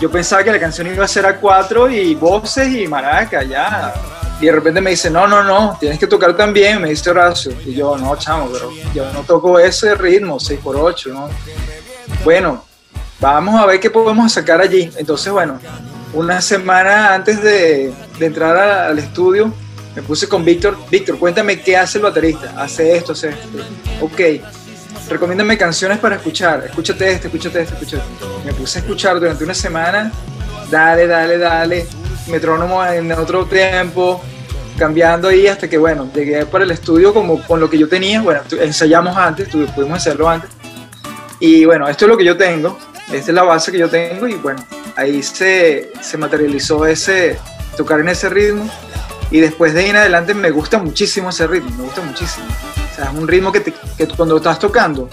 yo 0.00 0.10
pensaba 0.10 0.42
que 0.42 0.50
la 0.50 0.58
canción 0.58 0.86
iba 0.86 1.04
a 1.04 1.08
ser 1.08 1.26
a 1.26 1.36
cuatro 1.36 1.90
y 1.90 2.14
voces 2.14 2.74
y 2.74 2.88
maracas, 2.88 3.46
ya. 3.46 3.92
Y 4.40 4.46
de 4.46 4.52
repente 4.52 4.80
me 4.80 4.88
dice, 4.88 5.10
no, 5.10 5.26
no, 5.26 5.44
no, 5.44 5.76
tienes 5.78 5.98
que 5.98 6.06
tocar 6.06 6.34
también, 6.34 6.80
me 6.80 6.88
dice 6.88 7.10
Horacio. 7.10 7.52
Y 7.66 7.74
yo, 7.74 7.98
no, 7.98 8.16
chamo, 8.16 8.48
pero 8.50 8.70
yo 8.94 9.12
no 9.12 9.20
toco 9.24 9.58
ese 9.58 9.94
ritmo, 9.94 10.38
6x8, 10.38 11.12
¿no? 11.12 11.28
Bueno, 12.24 12.64
vamos 13.20 13.60
a 13.60 13.66
ver 13.66 13.78
qué 13.78 13.90
podemos 13.90 14.32
sacar 14.32 14.62
allí. 14.62 14.90
Entonces, 14.96 15.30
bueno, 15.30 15.60
una 16.14 16.40
semana 16.40 17.12
antes 17.12 17.42
de, 17.42 17.92
de 18.18 18.26
entrar 18.26 18.56
al 18.56 18.98
estudio, 18.98 19.52
me 20.00 20.06
puse 20.06 20.28
con 20.28 20.44
Víctor. 20.44 20.78
Víctor, 20.90 21.18
cuéntame 21.18 21.60
qué 21.60 21.76
hace 21.76 21.98
el 21.98 22.04
baterista. 22.04 22.54
Hace 22.56 22.96
esto, 22.96 23.12
hace 23.12 23.28
esto. 23.28 23.48
Ok, 24.00 24.20
recomiéndame 25.10 25.58
canciones 25.58 25.98
para 25.98 26.16
escuchar. 26.16 26.64
Escúchate 26.64 27.12
este, 27.12 27.26
escúchate 27.26 27.60
este, 27.60 27.74
escúchate. 27.74 28.02
Me 28.44 28.54
puse 28.54 28.78
a 28.78 28.82
escuchar 28.82 29.20
durante 29.20 29.44
una 29.44 29.52
semana. 29.52 30.10
Dale, 30.70 31.06
dale, 31.06 31.36
dale. 31.36 31.86
Metrónomo 32.28 32.84
en 32.84 33.12
otro 33.12 33.44
tiempo. 33.44 34.22
Cambiando 34.78 35.28
ahí 35.28 35.46
hasta 35.46 35.68
que, 35.68 35.76
bueno, 35.76 36.10
llegué 36.14 36.46
para 36.46 36.64
el 36.64 36.70
estudio 36.70 37.12
como 37.12 37.42
con 37.42 37.60
lo 37.60 37.68
que 37.68 37.76
yo 37.76 37.86
tenía. 37.86 38.22
Bueno, 38.22 38.40
ensayamos 38.58 39.14
antes, 39.16 39.48
pudimos 39.48 39.98
hacerlo 39.98 40.30
antes. 40.30 40.48
Y 41.40 41.66
bueno, 41.66 41.86
esto 41.88 42.06
es 42.06 42.08
lo 42.08 42.16
que 42.16 42.24
yo 42.24 42.38
tengo. 42.38 42.78
Esta 43.12 43.30
es 43.30 43.34
la 43.34 43.42
base 43.42 43.70
que 43.70 43.78
yo 43.78 43.90
tengo. 43.90 44.26
Y 44.26 44.34
bueno, 44.36 44.64
ahí 44.96 45.22
se, 45.22 45.92
se 46.00 46.16
materializó 46.16 46.86
ese 46.86 47.38
tocar 47.76 48.00
en 48.00 48.08
ese 48.08 48.30
ritmo. 48.30 48.70
Y 49.30 49.40
después 49.40 49.74
de 49.74 49.80
ahí 49.80 49.90
en 49.90 49.96
adelante 49.96 50.34
me 50.34 50.50
gusta 50.50 50.78
muchísimo 50.78 51.30
ese 51.30 51.46
ritmo, 51.46 51.70
me 51.76 51.84
gusta 51.84 52.02
muchísimo. 52.02 52.46
O 52.92 52.94
sea, 52.94 53.06
es 53.06 53.18
un 53.18 53.28
ritmo 53.28 53.52
que, 53.52 53.62
que 53.62 54.08
cuando 54.08 54.36
estás 54.36 54.58
tocando 54.58 55.08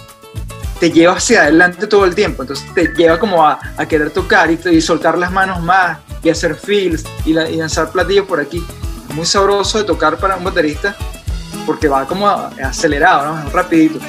te 0.80 0.92
lleva 0.92 1.14
hacia 1.14 1.44
adelante 1.44 1.88
todo 1.88 2.06
el 2.06 2.14
tiempo, 2.14 2.44
entonces 2.44 2.72
te 2.74 2.88
lleva 2.96 3.20
como 3.20 3.46
a, 3.46 3.60
a 3.78 3.86
querer 3.88 4.12
tocar 4.12 4.52
y, 4.52 4.60
y, 4.70 4.82
soltar 4.82 5.18
las 5.18 5.32
manos 5.32 5.62
más 5.62 5.98
y 6.22 6.30
hacer 6.30 6.56
feels 6.56 7.04
y, 7.26 7.34
la, 7.34 7.50
lanzar 7.50 7.92
platillos 7.92 8.28
por 8.28 8.40
aquí. 8.40 8.66
Muy 9.16 9.26
sabroso 9.26 9.80
de 9.80 9.84
tocar 9.84 10.18
para 10.18 10.36
un 10.36 10.44
baterista 10.44 10.96
porque 11.66 11.88
va 11.88 12.06
como 12.06 12.28
acelerado, 12.30 13.36
¿no? 13.36 13.50
rapidito. 13.50 14.00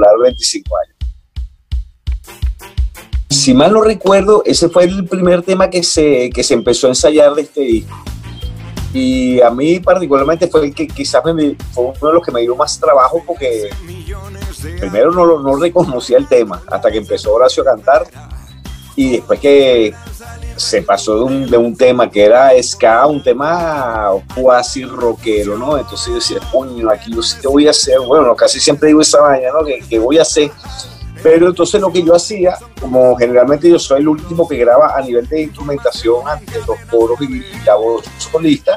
Popular 0.00 0.18
25 0.22 0.76
años. 0.76 0.96
Si 3.28 3.54
mal 3.54 3.72
no 3.72 3.82
recuerdo, 3.82 4.42
ese 4.44 4.68
fue 4.68 4.84
el 4.84 5.06
primer 5.06 5.42
tema 5.42 5.70
que 5.70 5.82
se, 5.82 6.30
que 6.30 6.42
se 6.42 6.54
empezó 6.54 6.86
a 6.86 6.90
ensayar 6.90 7.34
de 7.34 7.42
este 7.42 7.60
disco. 7.60 7.96
Y 8.92 9.40
a 9.40 9.50
mí 9.50 9.78
particularmente 9.78 10.48
fue 10.48 10.66
el 10.66 10.74
que 10.74 10.88
quizás 10.88 11.24
me, 11.24 11.56
fue 11.72 11.84
uno 11.84 12.08
de 12.08 12.14
los 12.14 12.24
que 12.24 12.32
me 12.32 12.40
dio 12.40 12.56
más 12.56 12.78
trabajo 12.78 13.22
porque 13.24 13.70
primero 14.80 15.12
no, 15.12 15.38
no 15.38 15.56
reconocía 15.56 16.18
el 16.18 16.26
tema 16.26 16.60
hasta 16.66 16.90
que 16.90 16.98
empezó 16.98 17.32
Horacio 17.34 17.62
a 17.62 17.66
cantar 17.66 18.04
y 18.96 19.12
después 19.12 19.38
que 19.38 19.94
se 20.60 20.82
pasó 20.82 21.16
de 21.16 21.22
un, 21.22 21.50
de 21.50 21.56
un 21.56 21.74
tema 21.74 22.10
que 22.10 22.24
era 22.24 22.50
ska, 22.62 23.06
un 23.06 23.22
tema 23.22 24.10
cuasi 24.34 24.84
rockero, 24.84 25.56
¿no? 25.56 25.78
Entonces 25.78 26.08
yo 26.08 26.14
decía, 26.14 26.38
coño, 26.52 26.90
aquí 26.90 27.12
yo 27.14 27.22
sí 27.22 27.38
que 27.40 27.48
voy 27.48 27.66
a 27.66 27.70
hacer, 27.70 27.98
bueno, 28.00 28.36
casi 28.36 28.60
siempre 28.60 28.88
digo 28.88 29.00
esa 29.00 29.20
vaina, 29.20 29.48
¿no? 29.52 29.64
Que, 29.64 29.80
que, 29.80 29.98
voy 29.98 30.18
a 30.18 30.22
hacer. 30.22 30.50
Pero 31.22 31.48
entonces 31.48 31.80
lo 31.80 31.90
que 31.90 32.02
yo 32.02 32.14
hacía, 32.14 32.56
como 32.80 33.16
generalmente 33.16 33.68
yo 33.68 33.78
soy 33.78 34.00
el 34.00 34.08
último 34.08 34.46
que 34.46 34.56
graba 34.56 34.96
a 34.96 35.00
nivel 35.02 35.26
de 35.28 35.42
instrumentación 35.42 36.28
ante 36.28 36.58
los 36.66 36.78
coros 36.90 37.18
y 37.22 37.42
la 37.64 37.76
voz 37.76 38.04
solista, 38.18 38.76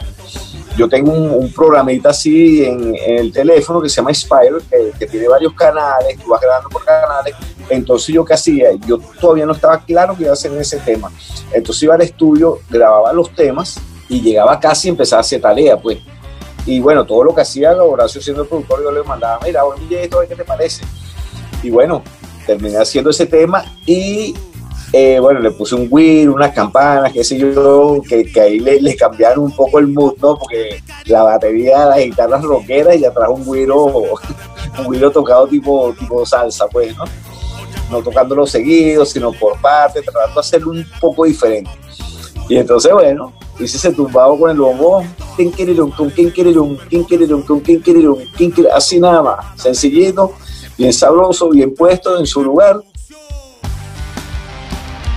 yo 0.77 0.89
tengo 0.89 1.11
un, 1.11 1.29
un 1.29 1.51
programita 1.51 2.09
así 2.09 2.65
en, 2.65 2.95
en, 2.95 3.17
el 3.19 3.31
teléfono 3.31 3.81
que 3.81 3.89
se 3.89 3.97
llama 3.97 4.13
Spire, 4.13 4.57
que, 4.97 5.05
tiene 5.05 5.27
varios 5.27 5.53
canales, 5.53 6.17
tú 6.17 6.29
vas 6.29 6.41
grabando 6.41 6.69
por 6.69 6.83
canales. 6.83 7.35
Entonces, 7.69 8.13
¿yo 8.13 8.25
qué 8.25 8.33
hacía? 8.33 8.69
Yo 8.85 8.97
todavía 9.19 9.45
no 9.45 9.53
estaba 9.53 9.79
claro 9.79 10.15
que 10.15 10.23
iba 10.23 10.31
a 10.31 10.33
hacer 10.33 10.51
ese 10.53 10.79
tema. 10.79 11.11
Entonces, 11.53 11.83
iba 11.83 11.95
al 11.95 12.01
estudio, 12.01 12.59
grababa 12.69 13.13
los 13.13 13.33
temas 13.33 13.79
y 14.09 14.21
llegaba 14.21 14.59
casi 14.59 14.87
y 14.87 14.91
empezaba 14.91 15.19
a 15.19 15.21
hacer 15.21 15.41
tarea, 15.41 15.77
pues. 15.77 15.99
Y 16.65 16.79
bueno, 16.79 17.05
todo 17.05 17.23
lo 17.23 17.35
que 17.35 17.41
hacía 17.41 17.73
Horacio 17.75 18.21
siendo 18.21 18.43
el 18.43 18.47
productor, 18.47 18.83
yo 18.83 18.91
le 18.91 19.03
mandaba, 19.03 19.39
mira, 19.43 19.65
oye, 19.65 20.03
esto, 20.03 20.21
¿qué 20.27 20.35
te 20.35 20.45
parece? 20.45 20.83
Y 21.61 21.69
bueno, 21.69 22.01
terminé 22.45 22.77
haciendo 22.77 23.09
ese 23.09 23.25
tema 23.25 23.65
y 23.85 24.33
eh, 24.95 25.19
bueno, 25.19 25.39
le 25.39 25.49
puse 25.49 25.73
un 25.73 25.87
Wii, 25.89 26.27
unas 26.27 26.53
campanas, 26.53 27.11
qué 27.11 27.23
sé 27.23 27.35
yo, 27.39 27.99
que, 28.07 28.29
ahí 28.39 28.59
le, 28.59 28.79
le, 28.79 28.95
cambiaron 28.95 29.45
un 29.45 29.51
poco 29.55 29.79
el 29.79 29.87
mood, 29.87 30.13
¿no? 30.21 30.37
Porque 30.37 30.83
la 31.05 31.23
batería, 31.23 31.87
las 31.87 31.97
guitarras 31.97 32.43
rockeras 32.43 32.97
y 32.97 33.03
atrás 33.03 33.27
un 33.33 33.43
güiro, 33.43 33.85
un 33.85 34.85
güiro 34.85 35.09
tocado 35.09 35.47
tipo, 35.47 35.95
tipo 35.97 36.23
salsa, 36.27 36.67
pues, 36.67 36.95
¿no? 36.95 37.05
No 37.89 38.03
tocándolo 38.03 38.45
seguido, 38.45 39.03
sino 39.03 39.31
por 39.31 39.59
parte, 39.59 40.03
tratando 40.03 40.35
de 40.35 40.39
hacerlo 40.39 40.69
un 40.69 40.85
poco 41.01 41.25
diferente. 41.25 41.71
Y 42.47 42.57
entonces, 42.57 42.93
bueno, 42.93 43.33
hice 43.59 43.77
ese 43.77 43.93
tumbado 43.93 44.37
con 44.37 44.51
el 44.51 44.59
bombo, 44.59 45.03
¿quién 45.35 45.49
quiere 45.49 45.75
con 45.75 45.89
quién 46.11 46.29
quiere 46.29 46.53
quién 46.87 47.03
quiere 47.03 47.27
con 47.27 47.59
quién 47.61 47.79
quiere 47.79 48.01
quién 48.37 48.51
quiere 48.51 48.69
así 48.69 48.99
nada 48.99 49.23
más, 49.23 49.59
sencillito, 49.59 50.33
bien 50.77 50.93
sabroso, 50.93 51.49
bien 51.49 51.73
puesto 51.73 52.19
en 52.19 52.27
su 52.27 52.43
lugar 52.43 52.79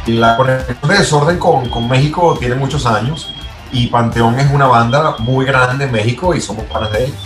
la 0.06 0.36
conexión 0.36 0.76
de 0.82 0.98
desorden 0.98 1.38
con, 1.38 1.68
con, 1.68 1.88
México 1.88 2.36
tiene 2.38 2.54
muchos 2.54 2.86
años 2.86 3.32
y 3.72 3.88
Panteón 3.88 4.38
es 4.38 4.50
una 4.52 4.66
banda 4.66 5.16
muy 5.18 5.44
grande 5.44 5.84
en 5.84 5.92
México 5.92 6.34
y 6.34 6.40
somos 6.40 6.64
panas 6.64 6.92
de 6.92 7.04
ellos. 7.04 7.18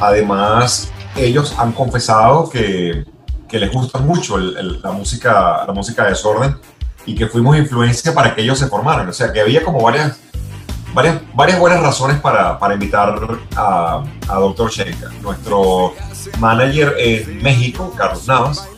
Además, 0.00 0.90
ellos 1.14 1.54
han 1.58 1.72
confesado 1.72 2.48
que, 2.48 3.04
que 3.48 3.58
les 3.58 3.72
gusta 3.72 3.98
mucho 3.98 4.38
la, 4.38 4.90
música, 4.92 5.64
la 5.66 5.72
música 5.72 6.04
de 6.04 6.10
desorden 6.10 6.56
y 7.04 7.14
que 7.14 7.26
fuimos 7.26 7.56
influencia 7.56 8.14
para 8.14 8.34
que 8.34 8.42
ellos 8.42 8.58
se 8.58 8.66
formaran. 8.66 9.08
O 9.08 9.12
sea, 9.12 9.32
que 9.32 9.40
había 9.40 9.62
como 9.62 9.80
varias, 9.82 10.18
varias, 10.92 11.20
varias 11.34 11.58
buenas 11.58 11.80
razones 11.80 12.20
para, 12.20 12.58
para 12.58 12.74
invitar 12.74 13.18
a, 13.56 14.02
a 14.28 14.34
Dr. 14.34 14.70
Shenka. 14.70 15.10
Nuestro 15.22 15.94
manager 16.38 16.94
en 16.98 17.42
México, 17.42 17.92
Carlos 17.96 18.26
Navas, 18.26 18.68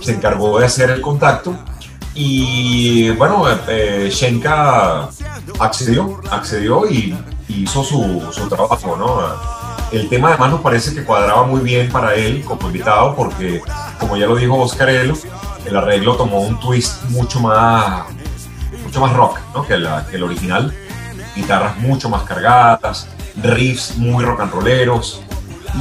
se 0.00 0.12
encargó 0.12 0.58
de 0.58 0.66
hacer 0.66 0.90
el 0.90 1.00
contacto 1.00 1.56
y 2.14 3.10
bueno, 3.10 3.44
eh, 3.68 4.08
Shenka 4.10 5.08
accedió, 5.58 6.20
accedió 6.30 6.90
y, 6.90 7.16
hizo 7.48 7.82
su, 7.82 8.22
su, 8.32 8.48
trabajo, 8.48 8.96
¿no? 8.96 9.20
El 9.92 10.08
tema 10.08 10.28
además 10.28 10.50
nos 10.50 10.60
parece 10.60 10.94
que 10.94 11.04
cuadraba 11.04 11.44
muy 11.44 11.60
bien 11.60 11.90
para 11.90 12.14
él 12.14 12.44
como 12.44 12.68
invitado 12.68 13.16
porque, 13.16 13.60
como 13.98 14.16
ya 14.16 14.26
lo 14.26 14.36
dijo 14.36 14.56
Oscarello, 14.56 15.14
el 15.64 15.76
arreglo 15.76 16.16
tomó 16.16 16.40
un 16.40 16.58
twist 16.60 17.02
mucho 17.10 17.40
más, 17.40 18.04
mucho 18.84 19.00
más 19.00 19.12
rock 19.14 19.38
¿no? 19.54 19.66
que, 19.66 19.78
la, 19.78 20.06
que 20.06 20.16
el 20.16 20.22
original. 20.22 20.72
Guitarras 21.34 21.76
mucho 21.78 22.08
más 22.08 22.22
cargadas, 22.22 23.08
riffs 23.42 23.96
muy 23.96 24.24
rock 24.24 24.40
and 24.40 24.52
rolleros 24.52 25.22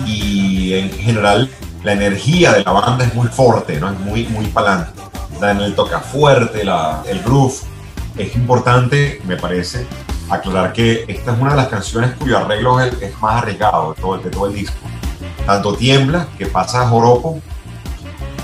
y 0.05 0.73
en 0.73 0.91
general 0.91 1.49
la 1.83 1.93
energía 1.93 2.53
de 2.53 2.63
la 2.63 2.71
banda 2.71 3.05
es 3.05 3.13
muy 3.13 3.27
fuerte, 3.27 3.79
¿no? 3.79 3.91
es 3.91 3.99
muy, 3.99 4.25
muy 4.25 4.45
palante. 4.47 5.08
Daniel 5.39 5.75
toca 5.75 5.99
fuerte, 5.99 6.61
el 6.61 7.23
groove. 7.23 7.55
Es 8.17 8.35
importante, 8.35 9.21
me 9.25 9.37
parece, 9.37 9.87
aclarar 10.29 10.73
que 10.73 11.05
esta 11.07 11.33
es 11.33 11.39
una 11.39 11.51
de 11.51 11.57
las 11.57 11.67
canciones 11.67 12.11
cuyo 12.19 12.37
arreglo 12.37 12.79
es, 12.79 12.93
más 13.21 13.41
arriesgado 13.41 13.93
de 13.93 14.29
todo, 14.29 14.47
el 14.47 14.53
disco. 14.53 14.77
Tanto 15.45 15.73
Tiembla, 15.73 16.27
que 16.37 16.45
pasa 16.45 16.81
a 16.81 16.87
joropo, 16.87 17.41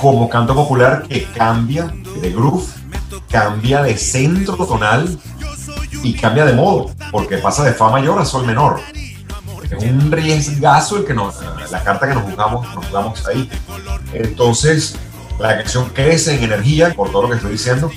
como 0.01 0.29
Canto 0.29 0.55
Popular, 0.55 1.03
que 1.07 1.25
cambia 1.25 1.93
de 2.21 2.31
groove, 2.31 2.65
cambia 3.29 3.83
de 3.83 3.97
centro 3.97 4.55
tonal 4.65 5.19
y 6.03 6.13
cambia 6.13 6.45
de 6.45 6.53
modo, 6.53 6.91
porque 7.11 7.37
pasa 7.37 7.63
de 7.63 7.73
Fa 7.73 7.89
mayor 7.89 8.19
a 8.19 8.25
Sol 8.25 8.45
menor. 8.45 8.79
Es 9.63 9.83
un 9.83 10.11
riesgazo 10.11 10.97
el 10.97 11.05
que 11.05 11.13
la 11.13 11.83
carta 11.83 12.07
que 12.07 12.13
nos 12.13 12.23
jugamos, 12.23 12.73
nos 12.75 12.85
jugamos 12.85 13.27
ahí. 13.27 13.49
Entonces, 14.13 14.95
la 15.39 15.57
canción 15.57 15.89
crece 15.89 16.35
en 16.35 16.43
energía, 16.43 16.93
por 16.93 17.11
todo 17.11 17.23
lo 17.23 17.29
que 17.29 17.35
estoy 17.35 17.51
diciendo. 17.51 17.91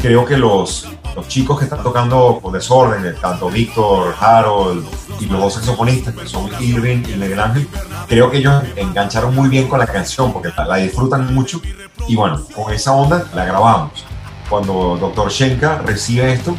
Creo 0.00 0.24
que 0.24 0.36
los, 0.36 0.86
chicos 1.28 1.58
que 1.58 1.64
están 1.64 1.82
tocando 1.82 2.38
por 2.42 2.52
desorden, 2.52 3.14
tanto 3.20 3.48
Víctor, 3.48 4.14
Harold 4.20 4.86
y 5.18 5.26
los 5.26 5.40
dos 5.40 5.54
saxofonistas, 5.54 6.14
que 6.14 6.26
son 6.26 6.50
Irving 6.60 7.02
y 7.08 7.16
Miguel 7.16 7.40
Ángel, 7.40 7.68
creo 8.06 8.30
que 8.30 8.38
ellos 8.38 8.62
engancharon 8.76 9.34
muy 9.34 9.48
bien 9.48 9.66
con 9.66 9.78
la 9.78 9.86
canción 9.86 10.32
porque 10.32 10.50
la, 10.56 10.76
disfrutan 10.76 11.34
mucho. 11.34 11.60
Y 12.06 12.16
bueno, 12.16 12.44
con 12.54 12.72
esa 12.72 12.92
onda 12.92 13.24
la 13.34 13.44
grabamos. 13.46 14.04
Cuando 14.48 14.96
Dr. 15.00 15.30
Shenka 15.30 15.78
recibe 15.78 16.32
esto, 16.32 16.54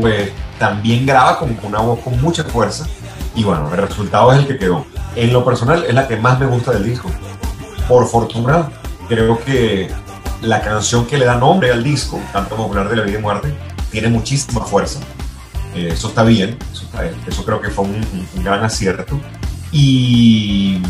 pues 0.00 0.30
también 0.58 1.04
graba 1.04 1.38
con 1.38 1.58
una 1.62 1.80
voz 1.80 1.98
con 2.00 2.20
mucha 2.20 2.44
fuerza 2.44 2.86
y 3.34 3.44
bueno, 3.44 3.70
el 3.72 3.78
resultado 3.78 4.32
es 4.32 4.40
el 4.40 4.46
que 4.46 4.58
quedó. 4.58 4.86
En 5.14 5.32
lo 5.32 5.44
personal 5.44 5.84
es 5.84 5.94
la 5.94 6.08
que 6.08 6.16
más 6.16 6.38
me 6.38 6.46
gusta 6.46 6.72
del 6.72 6.84
disco. 6.84 7.10
Por 7.88 8.06
fortuna, 8.06 8.70
creo 9.10 9.40
que 9.40 9.90
la 10.40 10.62
canción 10.62 11.04
que 11.04 11.18
le 11.18 11.24
da 11.24 11.34
nombre 11.34 11.72
al 11.72 11.82
disco, 11.82 12.20
Canto 12.32 12.54
Popular 12.54 12.88
de 12.88 12.94
la 12.94 13.02
Vida 13.02 13.18
y 13.18 13.22
Muerte, 13.22 13.52
tiene 13.90 14.08
muchísima 14.08 14.64
fuerza. 14.64 15.00
Eh, 15.74 15.90
eso 15.92 16.08
está 16.08 16.22
bien, 16.22 16.56
eso, 17.26 17.44
creo 17.44 17.60
que 17.60 17.70
fue 17.70 17.86
un, 17.86 18.44
gran 18.44 18.62
acierto. 18.62 19.20
Y 19.72 20.80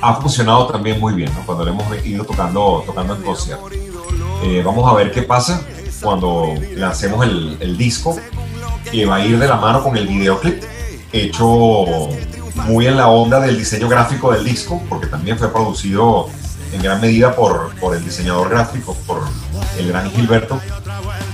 ha 0.00 0.14
funcionado 0.14 0.68
también 0.68 0.98
muy 0.98 1.12
bien, 1.12 1.30
cuando 1.44 1.66
lo 1.66 1.72
hemos 1.72 2.06
ido 2.06 2.24
tocando, 2.24 2.82
tocando 2.86 3.14
en 3.14 3.22
concierto. 3.22 3.68
Eh, 4.42 4.62
vamos 4.64 4.90
a 4.90 4.94
ver 4.94 5.12
qué 5.12 5.22
pasa 5.22 5.60
cuando 6.02 6.54
lancemos 6.76 7.24
el, 7.26 7.58
el 7.60 7.76
disco, 7.76 8.18
que 8.90 9.04
va 9.04 9.16
a 9.16 9.24
ir 9.24 9.38
de 9.38 9.48
la 9.48 9.56
mano 9.56 9.82
con 9.82 9.96
el 9.98 10.08
videoclip, 10.08 10.62
hecho 11.12 12.08
muy 12.68 12.86
en 12.86 12.96
la 12.96 13.08
onda 13.08 13.38
del 13.38 13.58
diseño 13.58 13.86
gráfico 13.86 14.32
del 14.32 14.44
disco, 14.44 14.82
porque 14.88 15.08
también 15.08 15.38
fue 15.38 15.52
producido 15.52 16.30
en 16.72 16.82
gran 16.82 17.00
medida 17.00 17.34
por, 17.34 17.74
por 17.80 17.94
el 17.96 18.04
diseñador 18.04 18.50
gráfico, 18.50 18.94
por 19.06 19.22
el 19.78 19.88
gran 19.88 20.10
Gilberto, 20.10 20.60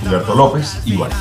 Gilberto 0.01 0.35
López, 0.35 0.77
y 0.85 0.95
bueno, 0.95 1.15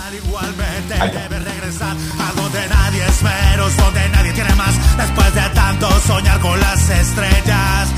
ahí 1.00 1.10
está. 1.10 1.96
Donde 2.36 2.68
nadie 2.68 3.06
espera, 3.06 3.68
donde 3.76 4.08
nadie 4.10 4.32
tiene 4.32 4.54
más. 4.54 4.74
Después 4.96 5.34
de 5.34 5.48
tanto 5.54 5.88
soñar 6.00 6.40
con 6.40 6.58
las 6.60 6.88
estrellas, 6.90 7.88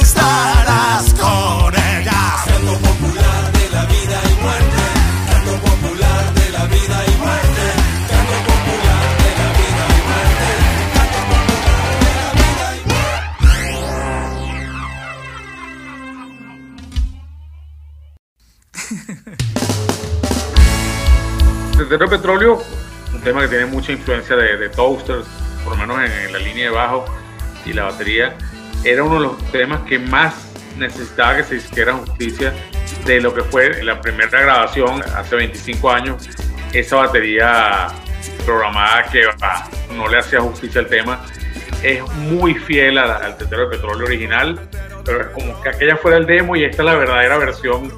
estarás 0.00 1.14
con 1.14 1.69
muerte. 21.90 22.04
Tetero 22.04 22.08
Petróleo 22.08 22.62
un 23.12 23.20
tema 23.22 23.42
que 23.42 23.48
tiene 23.48 23.66
mucha 23.66 23.92
influencia 23.92 24.36
de, 24.36 24.68
Toasters, 24.68 25.26
por 25.64 25.76
lo 25.76 25.78
menos 25.78 25.98
en, 25.98 26.32
la 26.32 26.38
línea 26.38 26.66
de 26.66 26.70
bajo 26.70 27.04
y 27.66 27.72
la 27.72 27.84
batería, 27.84 28.36
era 28.84 29.02
uno 29.02 29.16
de 29.16 29.20
los 29.20 29.52
temas 29.52 29.80
que 29.80 29.98
más 29.98 30.52
necesitaba 30.78 31.36
que 31.36 31.42
se 31.42 31.56
hiciera 31.56 31.94
justicia 31.94 32.52
de 33.04 33.20
lo 33.20 33.34
que 33.34 33.42
fue 33.42 33.82
la 33.82 34.00
primera 34.00 34.40
grabación 34.40 35.02
hace 35.16 35.36
25 35.36 35.90
años, 35.90 36.30
esa 36.72 36.96
batería 36.96 37.88
programada 38.46 39.02
que 39.10 39.22
no 39.94 40.08
le 40.08 40.18
hacía 40.18 40.40
justicia 40.40 40.80
al 40.80 40.86
tema. 40.86 41.20
Es 41.82 42.02
muy 42.14 42.54
fiel 42.54 42.98
al, 42.98 43.10
al 43.10 43.36
tetero 43.36 43.68
de 43.68 43.76
petróleo 43.76 44.06
original, 44.06 44.68
pero 45.04 45.22
es 45.22 45.26
como 45.28 45.60
que 45.62 45.70
aquella 45.70 45.96
fuera 45.96 46.18
el 46.18 46.26
demo 46.26 46.54
y 46.54 46.64
esta 46.64 46.82
es 46.82 46.86
la 46.86 46.94
verdadera 46.94 47.38
versión 47.38 47.90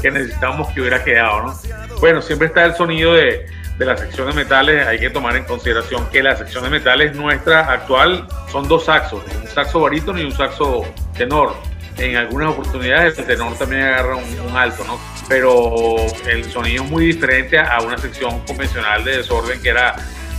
que 0.00 0.10
necesitábamos 0.10 0.68
que 0.68 0.80
hubiera 0.80 1.02
quedado, 1.02 1.42
¿no? 1.42 1.60
Bueno, 2.00 2.22
siempre 2.22 2.48
está 2.48 2.64
el 2.64 2.74
sonido 2.74 3.14
de, 3.14 3.46
de 3.78 3.86
la 3.86 3.96
sección 3.96 4.26
de 4.26 4.32
metales, 4.32 4.86
hay 4.86 4.98
que 4.98 5.10
tomar 5.10 5.36
en 5.36 5.44
consideración 5.44 6.08
que 6.10 6.22
la 6.22 6.36
sección 6.36 6.64
de 6.64 6.70
metales 6.70 7.14
nuestra 7.14 7.72
actual 7.72 8.26
son 8.50 8.66
dos 8.66 8.86
saxos, 8.86 9.22
un 9.40 9.48
saxo 9.48 9.80
barítono 9.80 10.18
y 10.18 10.24
un 10.24 10.32
saxo 10.32 10.84
tenor. 11.16 11.54
En 11.96 12.16
algunas 12.16 12.50
oportunidades 12.50 13.18
el 13.18 13.26
tenor 13.26 13.56
también 13.56 13.82
agarra 13.82 14.16
un, 14.16 14.56
alto, 14.56 14.84
¿no? 14.84 15.00
Pero 15.28 15.96
el 16.28 16.44
sonido 16.44 16.84
es 16.84 16.90
muy 16.90 17.06
diferente 17.06 17.58
a 17.58 17.80
una 17.80 17.98
sección 17.98 18.40
convencional 18.46 19.04
de 19.04 19.18
desorden 19.18 19.60
que 19.60 19.70
era 19.70 19.96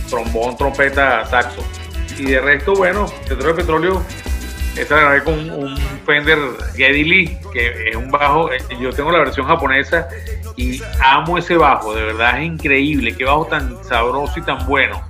trombón, 0.08 0.56
trompeta, 0.56 1.24
saxo. 1.26 1.62
Y 2.18 2.24
de 2.24 2.40
resto, 2.40 2.74
bueno, 2.74 3.06
Centro 3.26 3.48
de 3.48 3.54
Petróleo 3.54 4.04
esta 4.76 4.96
la 4.96 5.00
grabé 5.02 5.24
con 5.24 5.50
un 5.50 5.76
Fender 6.06 6.38
Geddy 6.74 7.04
Lee, 7.04 7.38
que 7.52 7.90
es 7.90 7.96
un 7.96 8.10
bajo, 8.10 8.52
eh, 8.52 8.58
yo 8.80 8.92
tengo 8.92 9.10
la 9.10 9.18
versión 9.18 9.46
japonesa 9.46 10.08
y 10.56 10.80
amo 11.02 11.38
ese 11.38 11.56
bajo, 11.56 11.94
de 11.94 12.04
verdad 12.04 12.40
es 12.40 12.46
increíble, 12.46 13.16
qué 13.16 13.24
bajo 13.24 13.46
tan 13.46 13.76
sabroso 13.84 14.38
y 14.38 14.42
tan 14.42 14.64
bueno. 14.66 15.02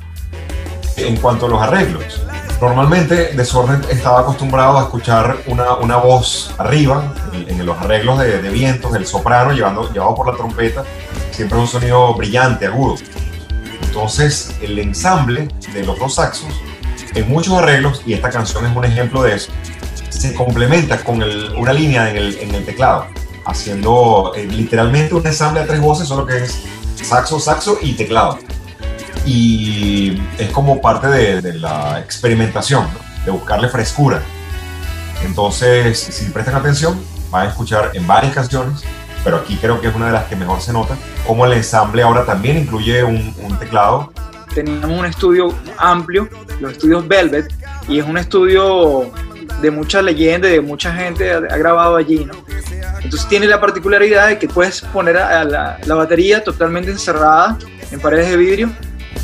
En 0.96 1.16
cuanto 1.16 1.46
a 1.46 1.48
los 1.48 1.62
arreglos, 1.62 2.22
normalmente 2.60 3.32
Desorden 3.34 3.82
estaba 3.90 4.20
acostumbrado 4.20 4.78
a 4.78 4.82
escuchar 4.82 5.38
una, 5.46 5.74
una 5.74 5.96
voz 5.96 6.54
arriba, 6.58 7.14
en, 7.32 7.64
los 7.64 7.78
arreglos 7.78 8.18
de, 8.18 8.40
de, 8.42 8.50
vientos, 8.50 8.94
el 8.94 9.06
soprano 9.06 9.52
llevando, 9.52 9.90
llevado 9.92 10.14
por 10.14 10.26
la 10.26 10.36
trompeta, 10.36 10.84
siempre 11.30 11.58
un 11.58 11.66
sonido 11.66 12.14
brillante, 12.14 12.66
agudo. 12.66 12.96
Entonces, 13.82 14.56
el 14.62 14.78
ensamble 14.78 15.48
de 15.72 15.84
los 15.84 15.98
dos 15.98 16.14
saxos 16.14 16.48
en 17.14 17.28
muchos 17.28 17.54
arreglos, 17.54 18.02
y 18.06 18.12
esta 18.12 18.30
canción 18.30 18.66
es 18.66 18.76
un 18.76 18.84
ejemplo 18.84 19.22
de 19.22 19.34
eso, 19.34 19.52
se 20.08 20.34
complementa 20.34 21.02
con 21.02 21.22
una 21.56 21.72
línea 21.72 22.10
en 22.10 22.16
el, 22.54 22.64
teclado, 22.64 23.06
haciendo 23.46 24.32
eh, 24.36 24.46
literalmente 24.46 25.14
un 25.14 25.26
ensamble 25.26 25.60
a 25.60 25.66
tres 25.66 25.80
voces, 25.80 26.08
solo 26.08 26.26
que 26.26 26.38
es 26.38 26.62
saxo, 26.94 27.40
saxo 27.40 27.78
y 27.80 27.94
teclado. 27.94 28.38
Y 29.24 30.20
es 30.38 30.50
como 30.50 30.80
parte 30.80 31.08
de, 31.08 31.54
la 31.54 32.00
experimentación, 32.00 32.86
de 33.24 33.30
buscarle 33.30 33.68
frescura. 33.68 34.22
Entonces, 35.24 35.98
si 35.98 36.26
prestan 36.26 36.56
atención, 36.56 37.00
van 37.30 37.46
a 37.46 37.50
escuchar 37.50 37.90
en 37.94 38.06
varias 38.06 38.34
canciones, 38.34 38.82
pero 39.22 39.36
aquí 39.36 39.56
creo 39.56 39.80
que 39.80 39.88
es 39.88 39.94
una 39.94 40.06
de 40.06 40.12
las 40.12 40.24
que 40.24 40.36
mejor 40.36 40.60
se 40.60 40.72
nota, 40.72 40.96
como 41.26 41.44
el 41.44 41.52
ensamble 41.52 42.02
ahora 42.02 42.24
también 42.24 42.58
incluye 42.58 43.04
un, 43.04 43.34
un 43.42 43.58
teclado 43.58 44.12
teníamos 44.54 44.98
un 44.98 45.06
estudio 45.06 45.54
amplio, 45.78 46.28
los 46.60 46.72
estudios 46.72 47.06
Velvet, 47.06 47.52
y 47.88 47.98
es 47.98 48.06
un 48.06 48.18
estudio 48.18 49.10
de 49.60 49.70
mucha 49.70 50.02
leyenda, 50.02 50.48
de 50.48 50.60
mucha 50.60 50.92
gente 50.92 51.32
ha, 51.32 51.40
grabado 51.40 51.96
allí, 51.96 52.24
¿no? 52.24 52.34
Entonces 53.02 53.28
tiene 53.28 53.46
la 53.46 53.60
particularidad 53.60 54.28
de 54.28 54.38
que 54.38 54.48
puedes 54.48 54.80
poner 54.82 55.16
a 55.16 55.44
la, 55.44 55.94
batería 55.94 56.42
totalmente 56.44 56.90
encerrada 56.90 57.58
en 57.90 58.00
paredes 58.00 58.30
de 58.30 58.36
vidrio. 58.36 58.70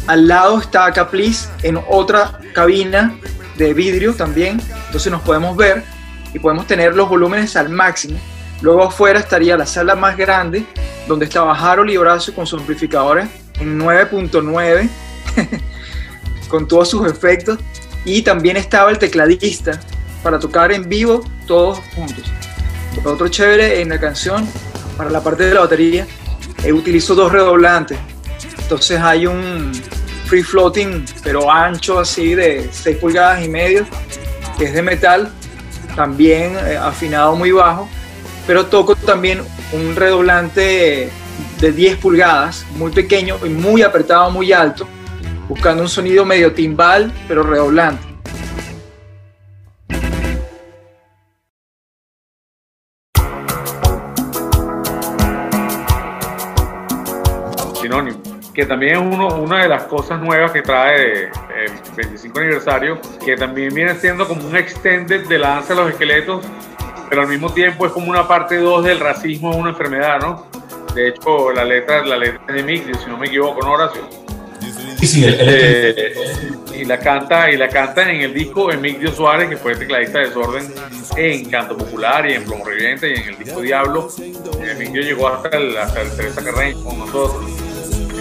Al 0.07 0.29
lado 0.29 0.59
está 0.61 0.91
Caplice 0.93 1.49
en 1.63 1.79
otra 1.89 2.39
cabina 2.55 3.15
de 3.57 3.75
vidrio 3.75 4.15
también, 4.15 4.61
entonces 4.87 5.11
nos 5.11 5.23
podemos 5.23 5.57
ver 5.57 5.83
y 6.33 6.39
podemos 6.39 6.67
tener 6.67 6.95
los 6.95 7.09
volúmenes 7.09 7.57
al 7.57 7.69
máximo. 7.69 8.19
Luego 8.63 8.85
afuera 8.85 9.19
estaría 9.19 9.57
la 9.57 9.67
sala 9.67 9.95
más 9.95 10.17
grande, 10.17 10.65
donde 11.07 11.27
estaba 11.27 11.55
Harold 11.55 11.91
y 11.91 11.97
Horacio 11.97 12.35
con 12.35 12.47
sus 12.47 12.61
amplificadores 12.61 13.29
en 13.61 13.79
9.9 13.79 14.89
con 16.49 16.67
todos 16.67 16.91
sus 16.91 17.11
efectos. 17.11 17.59
Y 18.05 18.23
también 18.23 18.57
estaba 18.57 18.91
el 18.91 18.99
tecladista 18.99 19.81
para 20.23 20.39
tocar 20.39 20.73
en 20.73 20.89
vivo 20.89 21.25
todos 21.47 21.81
juntos. 21.95 22.25
Otro 23.05 23.29
chévere 23.29 23.81
en 23.81 23.91
la 23.91 24.01
canción, 24.01 24.49
para 24.97 25.11
la 25.11 25.23
parte 25.23 25.45
de 25.45 25.55
la 25.55 25.61
batería, 25.61 26.07
he 26.65 26.73
utilizo 26.73 27.15
dos 27.15 27.31
redoblantes. 27.31 27.99
Entonces 28.59 29.01
hay 29.01 29.27
un 29.27 29.73
free 30.27 30.43
floating, 30.43 31.05
pero 31.23 31.51
ancho 31.51 32.01
así 32.01 32.35
de 32.35 32.69
6 32.73 32.97
pulgadas 32.97 33.45
y 33.45 33.49
medio, 33.49 33.87
que 34.59 34.65
es 34.65 34.75
de 34.75 34.83
metal, 34.83 35.31
también 35.95 36.57
eh, 36.67 36.77
afinado 36.77 37.37
muy 37.37 37.53
bajo, 37.53 37.89
pero 38.47 38.67
toco 38.67 38.97
también 38.97 39.41
un 39.73 39.95
redoblante 39.95 41.11
de 41.61 41.73
10 41.73 41.99
pulgadas, 41.99 42.67
muy 42.77 42.91
pequeño 42.91 43.39
y 43.45 43.51
muy 43.51 43.83
apretado, 43.83 44.31
muy 44.31 44.53
alto, 44.53 44.89
buscando 45.49 45.83
un 45.83 45.89
sonido 45.89 46.25
medio 46.25 46.53
timbal, 46.53 47.13
pero 47.29 47.43
redoblante. 47.43 48.05
Sinónimo, 57.81 58.21
que 58.53 58.67
también 58.67 58.97
es 58.97 58.99
uno, 58.99 59.29
una 59.37 59.63
de 59.63 59.69
las 59.69 59.85
cosas 59.85 60.21
nuevas 60.21 60.51
que 60.51 60.63
trae 60.63 61.25
el 61.25 61.73
25 61.97 62.39
aniversario, 62.41 63.01
que 63.25 63.37
también 63.37 63.73
viene 63.73 63.95
siendo 63.95 64.27
como 64.27 64.47
un 64.47 64.57
extended 64.57 65.29
de 65.29 65.39
la 65.39 65.51
danza 65.51 65.75
de 65.75 65.83
los 65.83 65.91
esqueletos, 65.91 66.45
pero 67.09 67.23
al 67.23 67.29
mismo 67.29 67.53
tiempo 67.53 67.87
es 67.87 67.93
como 67.93 68.11
una 68.11 68.27
parte 68.27 68.57
2 68.57 68.85
del 68.85 68.99
racismo, 68.99 69.55
una 69.55 69.71
enfermedad, 69.71 70.19
¿no? 70.21 70.47
De 70.95 71.09
hecho, 71.09 71.53
la 71.53 71.65
letra, 71.65 72.05
la 72.05 72.17
letra 72.17 72.53
de 72.53 72.63
Mickey, 72.63 72.95
si 72.95 73.09
no 73.09 73.17
me 73.19 73.27
equivoco, 73.27 73.61
¿no, 73.63 73.73
Horacio? 73.73 74.26
Eh, 75.03 76.15
y 76.75 76.85
la 76.85 76.99
canta 76.99 77.51
y 77.51 77.57
la 77.57 77.69
canta 77.69 78.11
en 78.11 78.21
el 78.23 78.35
disco 78.35 78.71
Emilio 78.71 79.11
Suárez, 79.13 79.49
que 79.49 79.57
fue 79.57 79.75
tecladista 79.75 80.19
de 80.19 80.27
Desorden 80.27 80.73
en 81.17 81.49
Canto 81.51 81.77
Popular 81.77 82.29
y 82.29 82.35
en 82.35 82.45
Plomo 82.45 82.65
Reviente 82.65 83.11
y 83.11 83.15
en 83.15 83.29
el 83.29 83.39
disco 83.39 83.61
Diablo. 83.61 84.09
Emilio 84.61 85.03
llegó 85.03 85.29
hasta 85.29 85.57
el, 85.57 85.77
hasta 85.77 86.03
Teresa 86.17 86.43
Carreño 86.43 86.83
con 86.85 86.99
nosotros. 86.99 87.45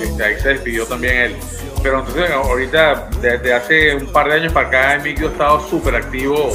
Este, 0.02 0.24
ahí 0.24 0.40
se 0.40 0.50
despidió 0.50 0.86
también 0.86 1.16
él. 1.16 1.36
Pero 1.84 2.00
entonces 2.00 2.32
ahorita, 2.32 3.10
desde 3.22 3.54
hace 3.54 3.96
un 3.96 4.12
par 4.12 4.28
de 4.30 4.36
años 4.36 4.54
para 4.54 4.68
acá, 4.68 4.96
Emilio 4.96 5.30
ha 5.30 5.32
estado 5.32 5.70
súper 5.70 5.96
activo 5.96 6.52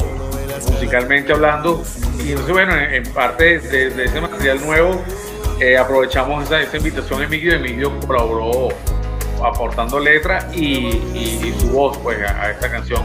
musicalmente 0.71 1.33
hablando. 1.33 1.83
Y 2.25 2.31
entonces, 2.31 2.53
bueno, 2.53 2.77
en, 2.77 3.05
parte 3.13 3.59
de, 3.61 4.05
ese 4.05 4.21
material 4.21 4.61
nuevo, 4.61 5.03
eh, 5.61 5.77
aprovechamos 5.77 6.45
esa, 6.45 6.61
esa 6.61 6.77
invitación 6.77 7.23
Emilio. 7.23 7.55
Emilio 7.55 8.01
colaboró 8.07 8.69
aportando 9.45 9.99
letra 9.99 10.49
y, 10.53 11.53
su 11.59 11.71
voz 11.71 11.99
pues, 11.99 12.19
a, 12.21 12.51
esta 12.51 12.71
canción. 12.71 13.03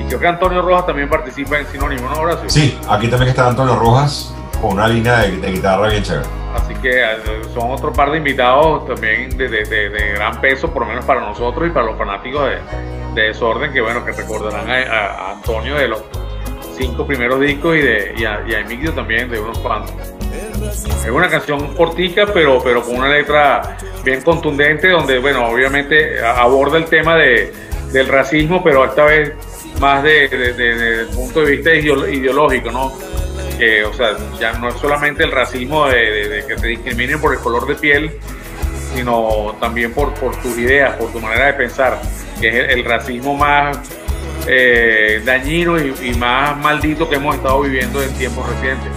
Y 0.00 0.04
creo 0.04 0.20
que 0.20 0.26
Antonio 0.26 0.62
Rojas 0.62 0.86
también 0.86 1.08
participa 1.08 1.58
en 1.58 1.66
Sinónimo, 1.66 2.08
¿no, 2.08 2.20
Horacio? 2.20 2.48
Sí, 2.48 2.78
aquí 2.88 3.08
también 3.08 3.30
está 3.30 3.48
Antonio 3.48 3.76
Rojas 3.76 4.34
con 4.60 4.74
una 4.74 4.86
línea 4.86 5.18
de, 5.18 5.50
guitarra 5.50 5.88
bien 5.88 6.02
chévere. 6.02 6.26
Así 6.54 6.74
que 6.76 7.02
eh, 7.02 7.16
son 7.52 7.70
otro 7.70 7.92
par 7.92 8.10
de 8.10 8.18
invitados 8.18 8.86
también 8.86 9.36
de, 9.36 9.48
de, 9.48 10.12
gran 10.14 10.40
peso, 10.40 10.72
por 10.72 10.82
lo 10.82 10.88
menos 10.88 11.04
para 11.04 11.20
nosotros 11.20 11.66
y 11.66 11.70
para 11.70 11.86
los 11.86 11.98
fanáticos 11.98 12.48
de, 12.48 13.22
Desorden, 13.22 13.72
que 13.72 13.80
bueno, 13.80 14.04
que 14.04 14.12
recordarán 14.12 14.70
a, 14.70 15.32
Antonio 15.32 15.74
de 15.74 15.88
los 15.88 16.02
cinco 16.76 17.06
primeros 17.06 17.40
discos 17.40 17.76
y, 17.76 17.80
de, 17.80 18.14
y, 18.16 18.24
a, 18.24 18.42
y 18.46 18.88
también 18.90 19.30
de 19.30 19.40
unos 19.40 19.58
cuantos. 19.58 19.94
Es 20.70 21.10
una 21.10 21.28
canción 21.28 21.74
cortica, 21.74 22.26
pero, 22.32 22.62
pero 22.62 22.82
con 22.82 22.96
una 22.96 23.08
letra 23.08 23.76
bien 24.04 24.22
contundente, 24.22 24.88
donde, 24.88 25.18
bueno, 25.18 25.46
obviamente 25.48 26.20
aborda 26.24 26.78
el 26.78 26.86
tema 26.86 27.16
de, 27.16 27.52
del 27.92 28.08
racismo, 28.08 28.62
pero 28.62 28.84
esta 28.84 29.04
vez 29.04 29.32
más 29.80 30.02
desde 30.02 31.00
el 31.00 31.06
punto 31.08 31.40
de 31.40 31.56
vista 31.56 31.74
ideológico, 31.74 32.70
¿no? 32.70 32.92
Que, 33.58 33.84
o 33.84 33.92
sea, 33.92 34.16
ya 34.38 34.52
no 34.54 34.68
es 34.68 34.74
solamente 34.76 35.24
el 35.24 35.30
racismo 35.30 35.86
de, 35.88 36.44
que 36.46 36.54
te 36.56 36.66
discriminen 36.68 37.20
por 37.20 37.32
el 37.32 37.40
color 37.40 37.66
de 37.66 37.74
piel, 37.74 38.10
sino 38.94 39.56
también 39.60 39.92
por, 39.92 40.14
por 40.14 40.36
tus 40.40 40.56
ideas, 40.58 40.96
por 40.96 41.12
tu 41.12 41.20
manera 41.20 41.46
de 41.46 41.52
pensar, 41.54 42.00
que 42.40 42.48
es 42.48 42.68
el, 42.70 42.84
racismo 42.84 43.36
más 43.36 43.78
eh, 44.46 45.22
dañino 45.24 45.78
y, 45.78 45.94
y, 46.02 46.14
más 46.14 46.56
maldito 46.58 47.08
que 47.08 47.16
hemos 47.16 47.36
estado 47.36 47.60
viviendo 47.62 48.02
en 48.02 48.12
tiempos 48.14 48.48
recientes. 48.48 48.90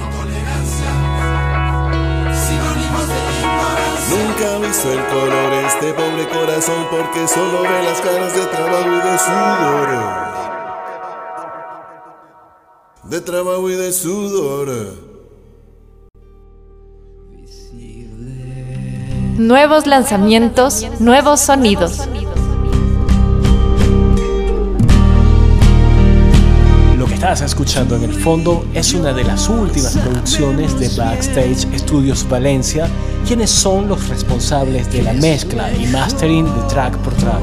Nunca 4.10 4.60
visto 4.60 4.91
el 4.91 5.04
color 5.08 5.54
este 5.65 5.94
pobre 5.94 6.28
corazón 6.30 6.86
porque 6.91 7.28
solo 7.28 7.63
ve 7.63 7.84
las 7.84 8.02
caras 8.02 8.36
de 8.36 8.46
trabajo 8.46 8.89
y 8.91 9.02
de 9.02 9.18
sudor. 9.18 9.89
De 13.04 13.22
trabajo 13.22 13.70
y 13.70 13.76
de 13.76 13.94
sudor. 13.94 15.15
Nuevos 19.38 19.88
lanzamientos, 19.88 20.86
nuevos 21.00 21.41
sonidos. 21.41 22.08
estás 27.26 27.41
escuchando 27.41 27.96
en 27.96 28.04
el 28.04 28.13
fondo 28.13 28.68
es 28.76 28.94
una 28.94 29.12
de 29.12 29.24
las 29.24 29.50
últimas 29.50 29.98
producciones 29.98 30.80
de 30.80 30.89
Backstage 30.89 31.80
Studios 31.80 32.24
Valencia, 32.30 32.88
quienes 33.25 33.49
son 33.49 33.88
los 33.88 34.07
responsables 34.07 34.91
de 34.91 35.01
la 35.01 35.13
mezcla 35.13 35.71
y 35.73 35.88
mastering 35.88 36.45
de 36.45 36.61
track 36.69 36.95
por 36.99 37.13
track. 37.15 37.41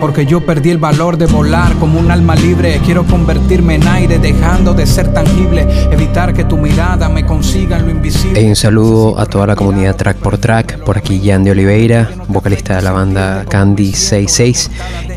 Porque 0.00 0.24
yo 0.24 0.40
perdí 0.40 0.70
el 0.70 0.78
valor 0.78 1.18
de 1.18 1.26
volar 1.26 1.74
como 1.74 2.00
un 2.00 2.10
alma 2.10 2.34
libre. 2.34 2.80
Quiero 2.82 3.04
convertirme 3.04 3.74
en 3.74 3.86
aire 3.86 4.18
dejando 4.18 4.72
de 4.72 4.86
ser 4.86 5.12
tangible, 5.12 5.66
evitar 5.92 6.32
que 6.32 6.44
tu 6.44 6.56
mirada 6.56 7.10
me 7.10 7.26
consiga 7.26 7.78
lo 7.78 7.90
invisible. 7.90 8.42
un 8.48 8.56
saludo 8.56 9.18
a 9.18 9.26
toda 9.26 9.48
la 9.48 9.56
comunidad 9.56 9.96
Track 9.96 10.16
por 10.16 10.38
Track, 10.38 10.78
por 10.78 10.96
aquí 10.96 11.20
Jan 11.22 11.44
de 11.44 11.50
Oliveira, 11.50 12.10
vocalista 12.28 12.76
de 12.76 12.82
la 12.82 12.92
banda 12.92 13.44
Candy 13.46 13.92
66. 13.92 14.70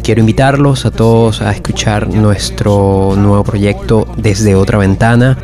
Quiero 0.03 0.19
invitarlos 0.19 0.85
a 0.85 0.91
todos 0.91 1.41
a 1.41 1.51
escuchar 1.51 2.09
nuestro 2.09 3.13
nuevo 3.15 3.45
proyecto 3.45 4.05
desde 4.17 4.55
otra 4.55 4.77
ventana 4.77 5.37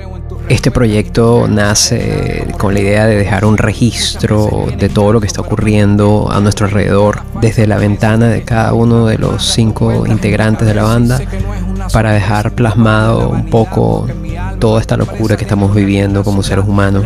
este 0.50 0.72
proyecto 0.72 1.48
nace 1.48 2.48
con 2.58 2.74
la 2.74 2.80
idea 2.80 3.06
de 3.06 3.16
dejar 3.16 3.46
un 3.46 3.58
registro 3.58 4.66
de 4.78 4.90
todo 4.90 5.14
lo 5.14 5.22
que 5.22 5.28
está 5.28 5.42
ocurriendo 5.42 6.30
a 6.32 6.40
nuestro 6.40 6.66
alrededor 6.66 7.22
desde 7.40 7.68
la 7.68 7.78
ventana 7.78 8.28
de 8.28 8.42
cada 8.44 8.74
uno 8.74 9.06
de 9.06 9.20
los 9.20 9.44
cinco 9.46 10.08
integrantes 10.08 10.68
de 10.68 10.74
la 10.74 10.84
banda 10.84 11.22
para 11.94 12.12
dejar 12.12 12.52
plasmado 12.54 13.30
un 13.30 13.46
poco 13.46 14.08
toda 14.60 14.82
esta 14.82 14.98
locura 14.98 15.38
que 15.38 15.44
estamos 15.44 15.74
viviendo 15.74 16.24
como 16.24 16.42
seres 16.44 16.66
humanos. 16.66 17.06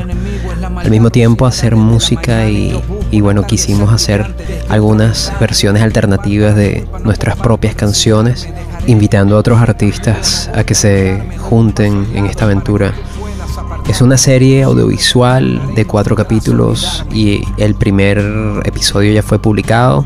Al 0.78 0.90
mismo 0.90 1.10
tiempo 1.10 1.46
hacer 1.46 1.76
música 1.76 2.50
y, 2.50 2.82
bueno, 3.22 3.46
quisimos 3.46 3.92
hacer 3.92 4.26
algunas 4.70 5.32
versiones 5.40 5.84
alternativas 5.84 6.56
de 6.56 6.88
nuestras 7.04 7.36
propias 7.36 7.76
canciones, 7.76 8.48
invitando 8.88 9.36
a 9.36 9.40
otros 9.40 9.62
artistas 9.62 10.50
a 10.56 10.64
que 10.64 10.76
se 10.76 11.22
junten 11.38 12.08
en 12.16 12.26
esta 12.26 12.46
aventura. 12.46 12.94
Es 13.88 14.02
una 14.02 14.18
serie 14.18 14.64
audiovisual 14.64 15.76
de 15.76 15.86
cuatro 15.86 16.16
capítulos 16.16 17.06
y 17.14 17.44
el 17.58 17.76
primer 17.76 18.20
episodio 18.66 19.14
ya 19.14 19.22
fue 19.22 19.40
publicado 19.40 20.06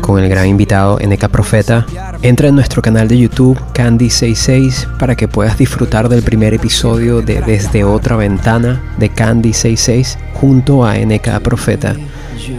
con 0.00 0.22
el 0.22 0.28
gran 0.28 0.46
invitado 0.46 0.98
NK 0.98 1.28
Profeta. 1.28 1.84
Entra 2.22 2.48
en 2.48 2.54
nuestro 2.54 2.80
canal 2.80 3.08
de 3.08 3.18
YouTube 3.18 3.58
Candy66 3.74 4.96
para 4.98 5.16
que 5.16 5.28
puedas 5.28 5.58
disfrutar 5.58 6.08
del 6.08 6.22
primer 6.22 6.54
episodio 6.54 7.20
de 7.20 7.42
Desde 7.42 7.84
otra 7.84 8.16
ventana 8.16 8.94
de 8.98 9.12
Candy66 9.12 10.16
junto 10.34 10.84
a 10.84 10.94
NK 10.94 11.40
Profeta. 11.42 11.94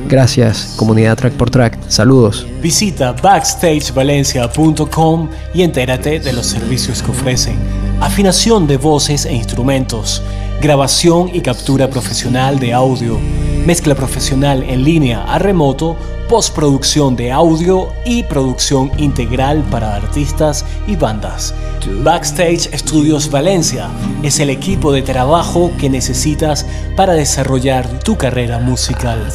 Gracias, 0.07 0.75
comunidad 0.75 1.17
Track 1.17 1.33
por 1.33 1.49
Track. 1.49 1.79
Saludos. 1.87 2.45
Visita 2.61 3.13
backstagevalencia.com 3.13 5.29
y 5.53 5.63
entérate 5.63 6.19
de 6.19 6.33
los 6.33 6.45
servicios 6.45 7.01
que 7.01 7.09
ofrecen. 7.11 7.55
Afinación 8.01 8.67
de 8.67 8.75
voces 8.77 9.25
e 9.25 9.33
instrumentos 9.33 10.21
grabación 10.61 11.29
y 11.33 11.39
captura 11.41 11.89
profesional 11.89 12.59
de 12.59 12.73
audio, 12.73 13.17
mezcla 13.65 13.95
profesional 13.95 14.63
en 14.63 14.83
línea 14.83 15.23
a 15.23 15.39
remoto, 15.39 15.95
postproducción 16.27 17.15
de 17.15 17.31
audio 17.31 17.93
y 18.05 18.23
producción 18.23 18.91
integral 18.97 19.63
para 19.71 19.95
artistas 19.95 20.65
y 20.85 20.95
bandas. 20.95 21.55
Backstage 22.03 22.69
Studios 22.77 23.31
Valencia 23.31 23.89
es 24.21 24.39
el 24.39 24.49
equipo 24.49 24.91
de 24.91 25.01
trabajo 25.01 25.71
que 25.79 25.89
necesitas 25.89 26.65
para 26.95 27.13
desarrollar 27.13 27.87
tu 27.99 28.17
carrera 28.17 28.59
musical. 28.59 29.31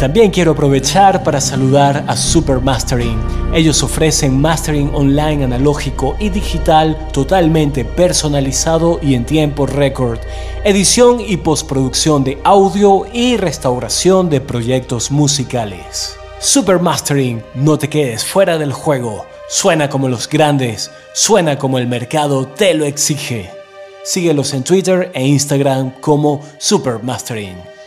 También 0.00 0.30
quiero 0.30 0.52
aprovechar 0.52 1.22
para 1.22 1.42
saludar 1.42 2.06
a 2.08 2.16
Super 2.16 2.58
Mastering. 2.58 3.20
Ellos 3.52 3.82
ofrecen 3.82 4.40
mastering 4.40 4.90
online 4.94 5.44
analógico 5.44 6.16
y 6.18 6.30
digital 6.30 6.96
totalmente 7.12 7.84
personalizado 7.84 8.98
y 9.02 9.12
en 9.14 9.26
tiempo 9.26 9.66
récord, 9.66 10.18
edición 10.64 11.18
y 11.20 11.36
postproducción 11.36 12.24
de 12.24 12.38
audio 12.44 13.04
y 13.12 13.36
restauración 13.36 14.30
de 14.30 14.40
proyectos 14.40 15.10
musicales. 15.10 16.16
Super 16.38 16.78
Mastering, 16.78 17.44
no 17.54 17.78
te 17.78 17.90
quedes 17.90 18.24
fuera 18.24 18.56
del 18.56 18.72
juego. 18.72 19.26
Suena 19.50 19.90
como 19.90 20.08
los 20.08 20.30
grandes, 20.30 20.90
suena 21.12 21.58
como 21.58 21.76
el 21.76 21.86
mercado 21.86 22.46
te 22.46 22.72
lo 22.72 22.86
exige. 22.86 23.50
Síguelos 24.02 24.54
en 24.54 24.64
Twitter 24.64 25.10
e 25.12 25.26
Instagram 25.26 25.90
como 26.00 26.40
Super 26.56 27.02
Mastering. 27.02 27.79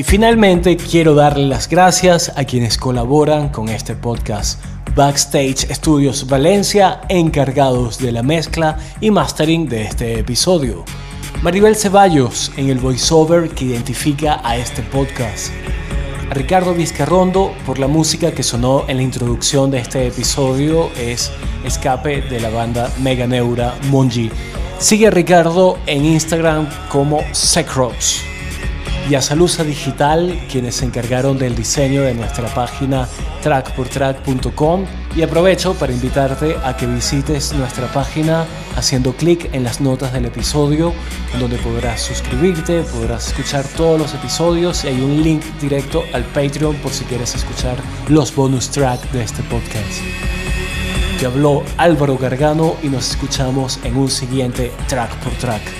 Y 0.00 0.02
finalmente 0.02 0.78
quiero 0.78 1.14
darle 1.14 1.46
las 1.46 1.68
gracias 1.68 2.32
a 2.34 2.44
quienes 2.44 2.78
colaboran 2.78 3.50
con 3.50 3.68
este 3.68 3.94
podcast. 3.94 4.58
Backstage 4.96 5.70
Studios 5.74 6.26
Valencia, 6.26 7.02
encargados 7.10 7.98
de 7.98 8.10
la 8.10 8.22
mezcla 8.22 8.78
y 9.02 9.10
mastering 9.10 9.68
de 9.68 9.82
este 9.82 10.18
episodio. 10.18 10.86
Maribel 11.42 11.76
Ceballos 11.76 12.50
en 12.56 12.70
el 12.70 12.78
voiceover 12.78 13.50
que 13.50 13.66
identifica 13.66 14.40
a 14.42 14.56
este 14.56 14.80
podcast. 14.80 15.52
Ricardo 16.30 16.72
Vizcarrondo 16.72 17.52
por 17.66 17.78
la 17.78 17.86
música 17.86 18.32
que 18.32 18.42
sonó 18.42 18.86
en 18.88 18.96
la 18.96 19.02
introducción 19.02 19.70
de 19.70 19.80
este 19.80 20.06
episodio 20.06 20.88
es 20.98 21.30
Escape 21.62 22.22
de 22.22 22.40
la 22.40 22.48
banda 22.48 22.90
Mega 23.02 23.26
Neura 23.26 23.74
Monji. 23.90 24.30
Sigue 24.78 25.08
a 25.08 25.10
Ricardo 25.10 25.76
en 25.84 26.06
Instagram 26.06 26.66
como 26.88 27.20
Secrops. 27.32 28.29
Y 29.10 29.16
a 29.16 29.22
Salusa 29.22 29.64
Digital, 29.64 30.40
quienes 30.48 30.76
se 30.76 30.84
encargaron 30.84 31.36
del 31.36 31.56
diseño 31.56 32.02
de 32.02 32.14
nuestra 32.14 32.46
página 32.54 33.08
trackportrack.com. 33.42 34.84
Y 35.16 35.22
aprovecho 35.22 35.74
para 35.74 35.92
invitarte 35.92 36.54
a 36.62 36.76
que 36.76 36.86
visites 36.86 37.52
nuestra 37.54 37.92
página 37.92 38.46
haciendo 38.76 39.12
clic 39.12 39.52
en 39.52 39.64
las 39.64 39.80
notas 39.80 40.12
del 40.12 40.26
episodio, 40.26 40.92
donde 41.40 41.56
podrás 41.58 42.02
suscribirte, 42.02 42.82
podrás 42.82 43.26
escuchar 43.26 43.64
todos 43.76 43.98
los 43.98 44.14
episodios 44.14 44.84
y 44.84 44.88
hay 44.88 45.00
un 45.00 45.20
link 45.20 45.42
directo 45.60 46.04
al 46.12 46.22
Patreon 46.26 46.76
por 46.76 46.92
si 46.92 47.02
quieres 47.04 47.34
escuchar 47.34 47.78
los 48.08 48.32
bonus 48.32 48.70
tracks 48.70 49.12
de 49.12 49.24
este 49.24 49.42
podcast. 49.42 50.02
Te 51.18 51.26
habló 51.26 51.64
Álvaro 51.78 52.16
Gargano 52.16 52.76
y 52.80 52.86
nos 52.86 53.10
escuchamos 53.10 53.80
en 53.82 53.96
un 53.96 54.08
siguiente 54.08 54.70
track 54.86 55.12
por 55.16 55.32
track. 55.32 55.79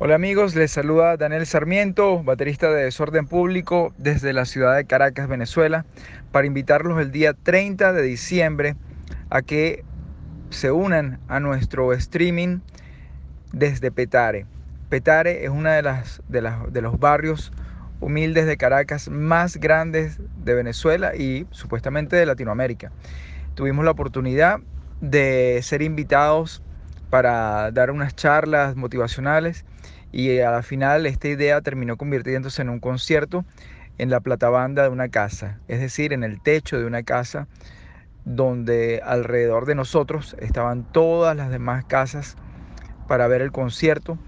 Hola 0.00 0.14
amigos, 0.14 0.54
les 0.54 0.70
saluda 0.70 1.16
Daniel 1.16 1.44
Sarmiento, 1.44 2.22
baterista 2.22 2.70
de 2.70 2.84
Desorden 2.84 3.26
Público 3.26 3.92
desde 3.98 4.32
la 4.32 4.44
ciudad 4.44 4.76
de 4.76 4.84
Caracas, 4.84 5.26
Venezuela, 5.26 5.86
para 6.30 6.46
invitarlos 6.46 7.00
el 7.00 7.10
día 7.10 7.34
30 7.34 7.92
de 7.92 8.02
diciembre 8.02 8.76
a 9.28 9.42
que 9.42 9.82
se 10.50 10.70
unan 10.70 11.18
a 11.26 11.40
nuestro 11.40 11.92
streaming 11.92 12.60
desde 13.52 13.90
Petare. 13.90 14.46
Petare 14.88 15.44
es 15.44 15.50
uno 15.50 15.68
de, 15.68 15.82
las, 15.82 16.22
de, 16.28 16.42
las, 16.42 16.72
de 16.72 16.80
los 16.80 17.00
barrios 17.00 17.50
humildes 17.98 18.46
de 18.46 18.56
Caracas 18.56 19.08
más 19.08 19.56
grandes 19.56 20.20
de 20.44 20.54
Venezuela 20.54 21.16
y 21.16 21.48
supuestamente 21.50 22.14
de 22.14 22.24
Latinoamérica. 22.24 22.92
Tuvimos 23.56 23.84
la 23.84 23.90
oportunidad 23.90 24.60
de 25.00 25.58
ser 25.64 25.82
invitados 25.82 26.62
para 27.10 27.72
dar 27.72 27.90
unas 27.90 28.14
charlas 28.14 28.76
motivacionales 28.76 29.64
y 30.12 30.38
a 30.40 30.50
la 30.50 30.62
final 30.62 31.06
esta 31.06 31.28
idea 31.28 31.60
terminó 31.60 31.96
convirtiéndose 31.96 32.62
en 32.62 32.70
un 32.70 32.80
concierto 32.80 33.44
en 33.98 34.10
la 34.10 34.20
platabanda 34.20 34.84
de 34.84 34.88
una 34.88 35.08
casa, 35.08 35.60
es 35.68 35.80
decir, 35.80 36.12
en 36.12 36.22
el 36.22 36.40
techo 36.40 36.78
de 36.78 36.86
una 36.86 37.02
casa 37.02 37.48
donde 38.24 39.00
alrededor 39.04 39.66
de 39.66 39.74
nosotros 39.74 40.36
estaban 40.38 40.84
todas 40.92 41.36
las 41.36 41.50
demás 41.50 41.84
casas 41.84 42.36
para 43.06 43.26
ver 43.26 43.42
el 43.42 43.52
concierto 43.52 44.18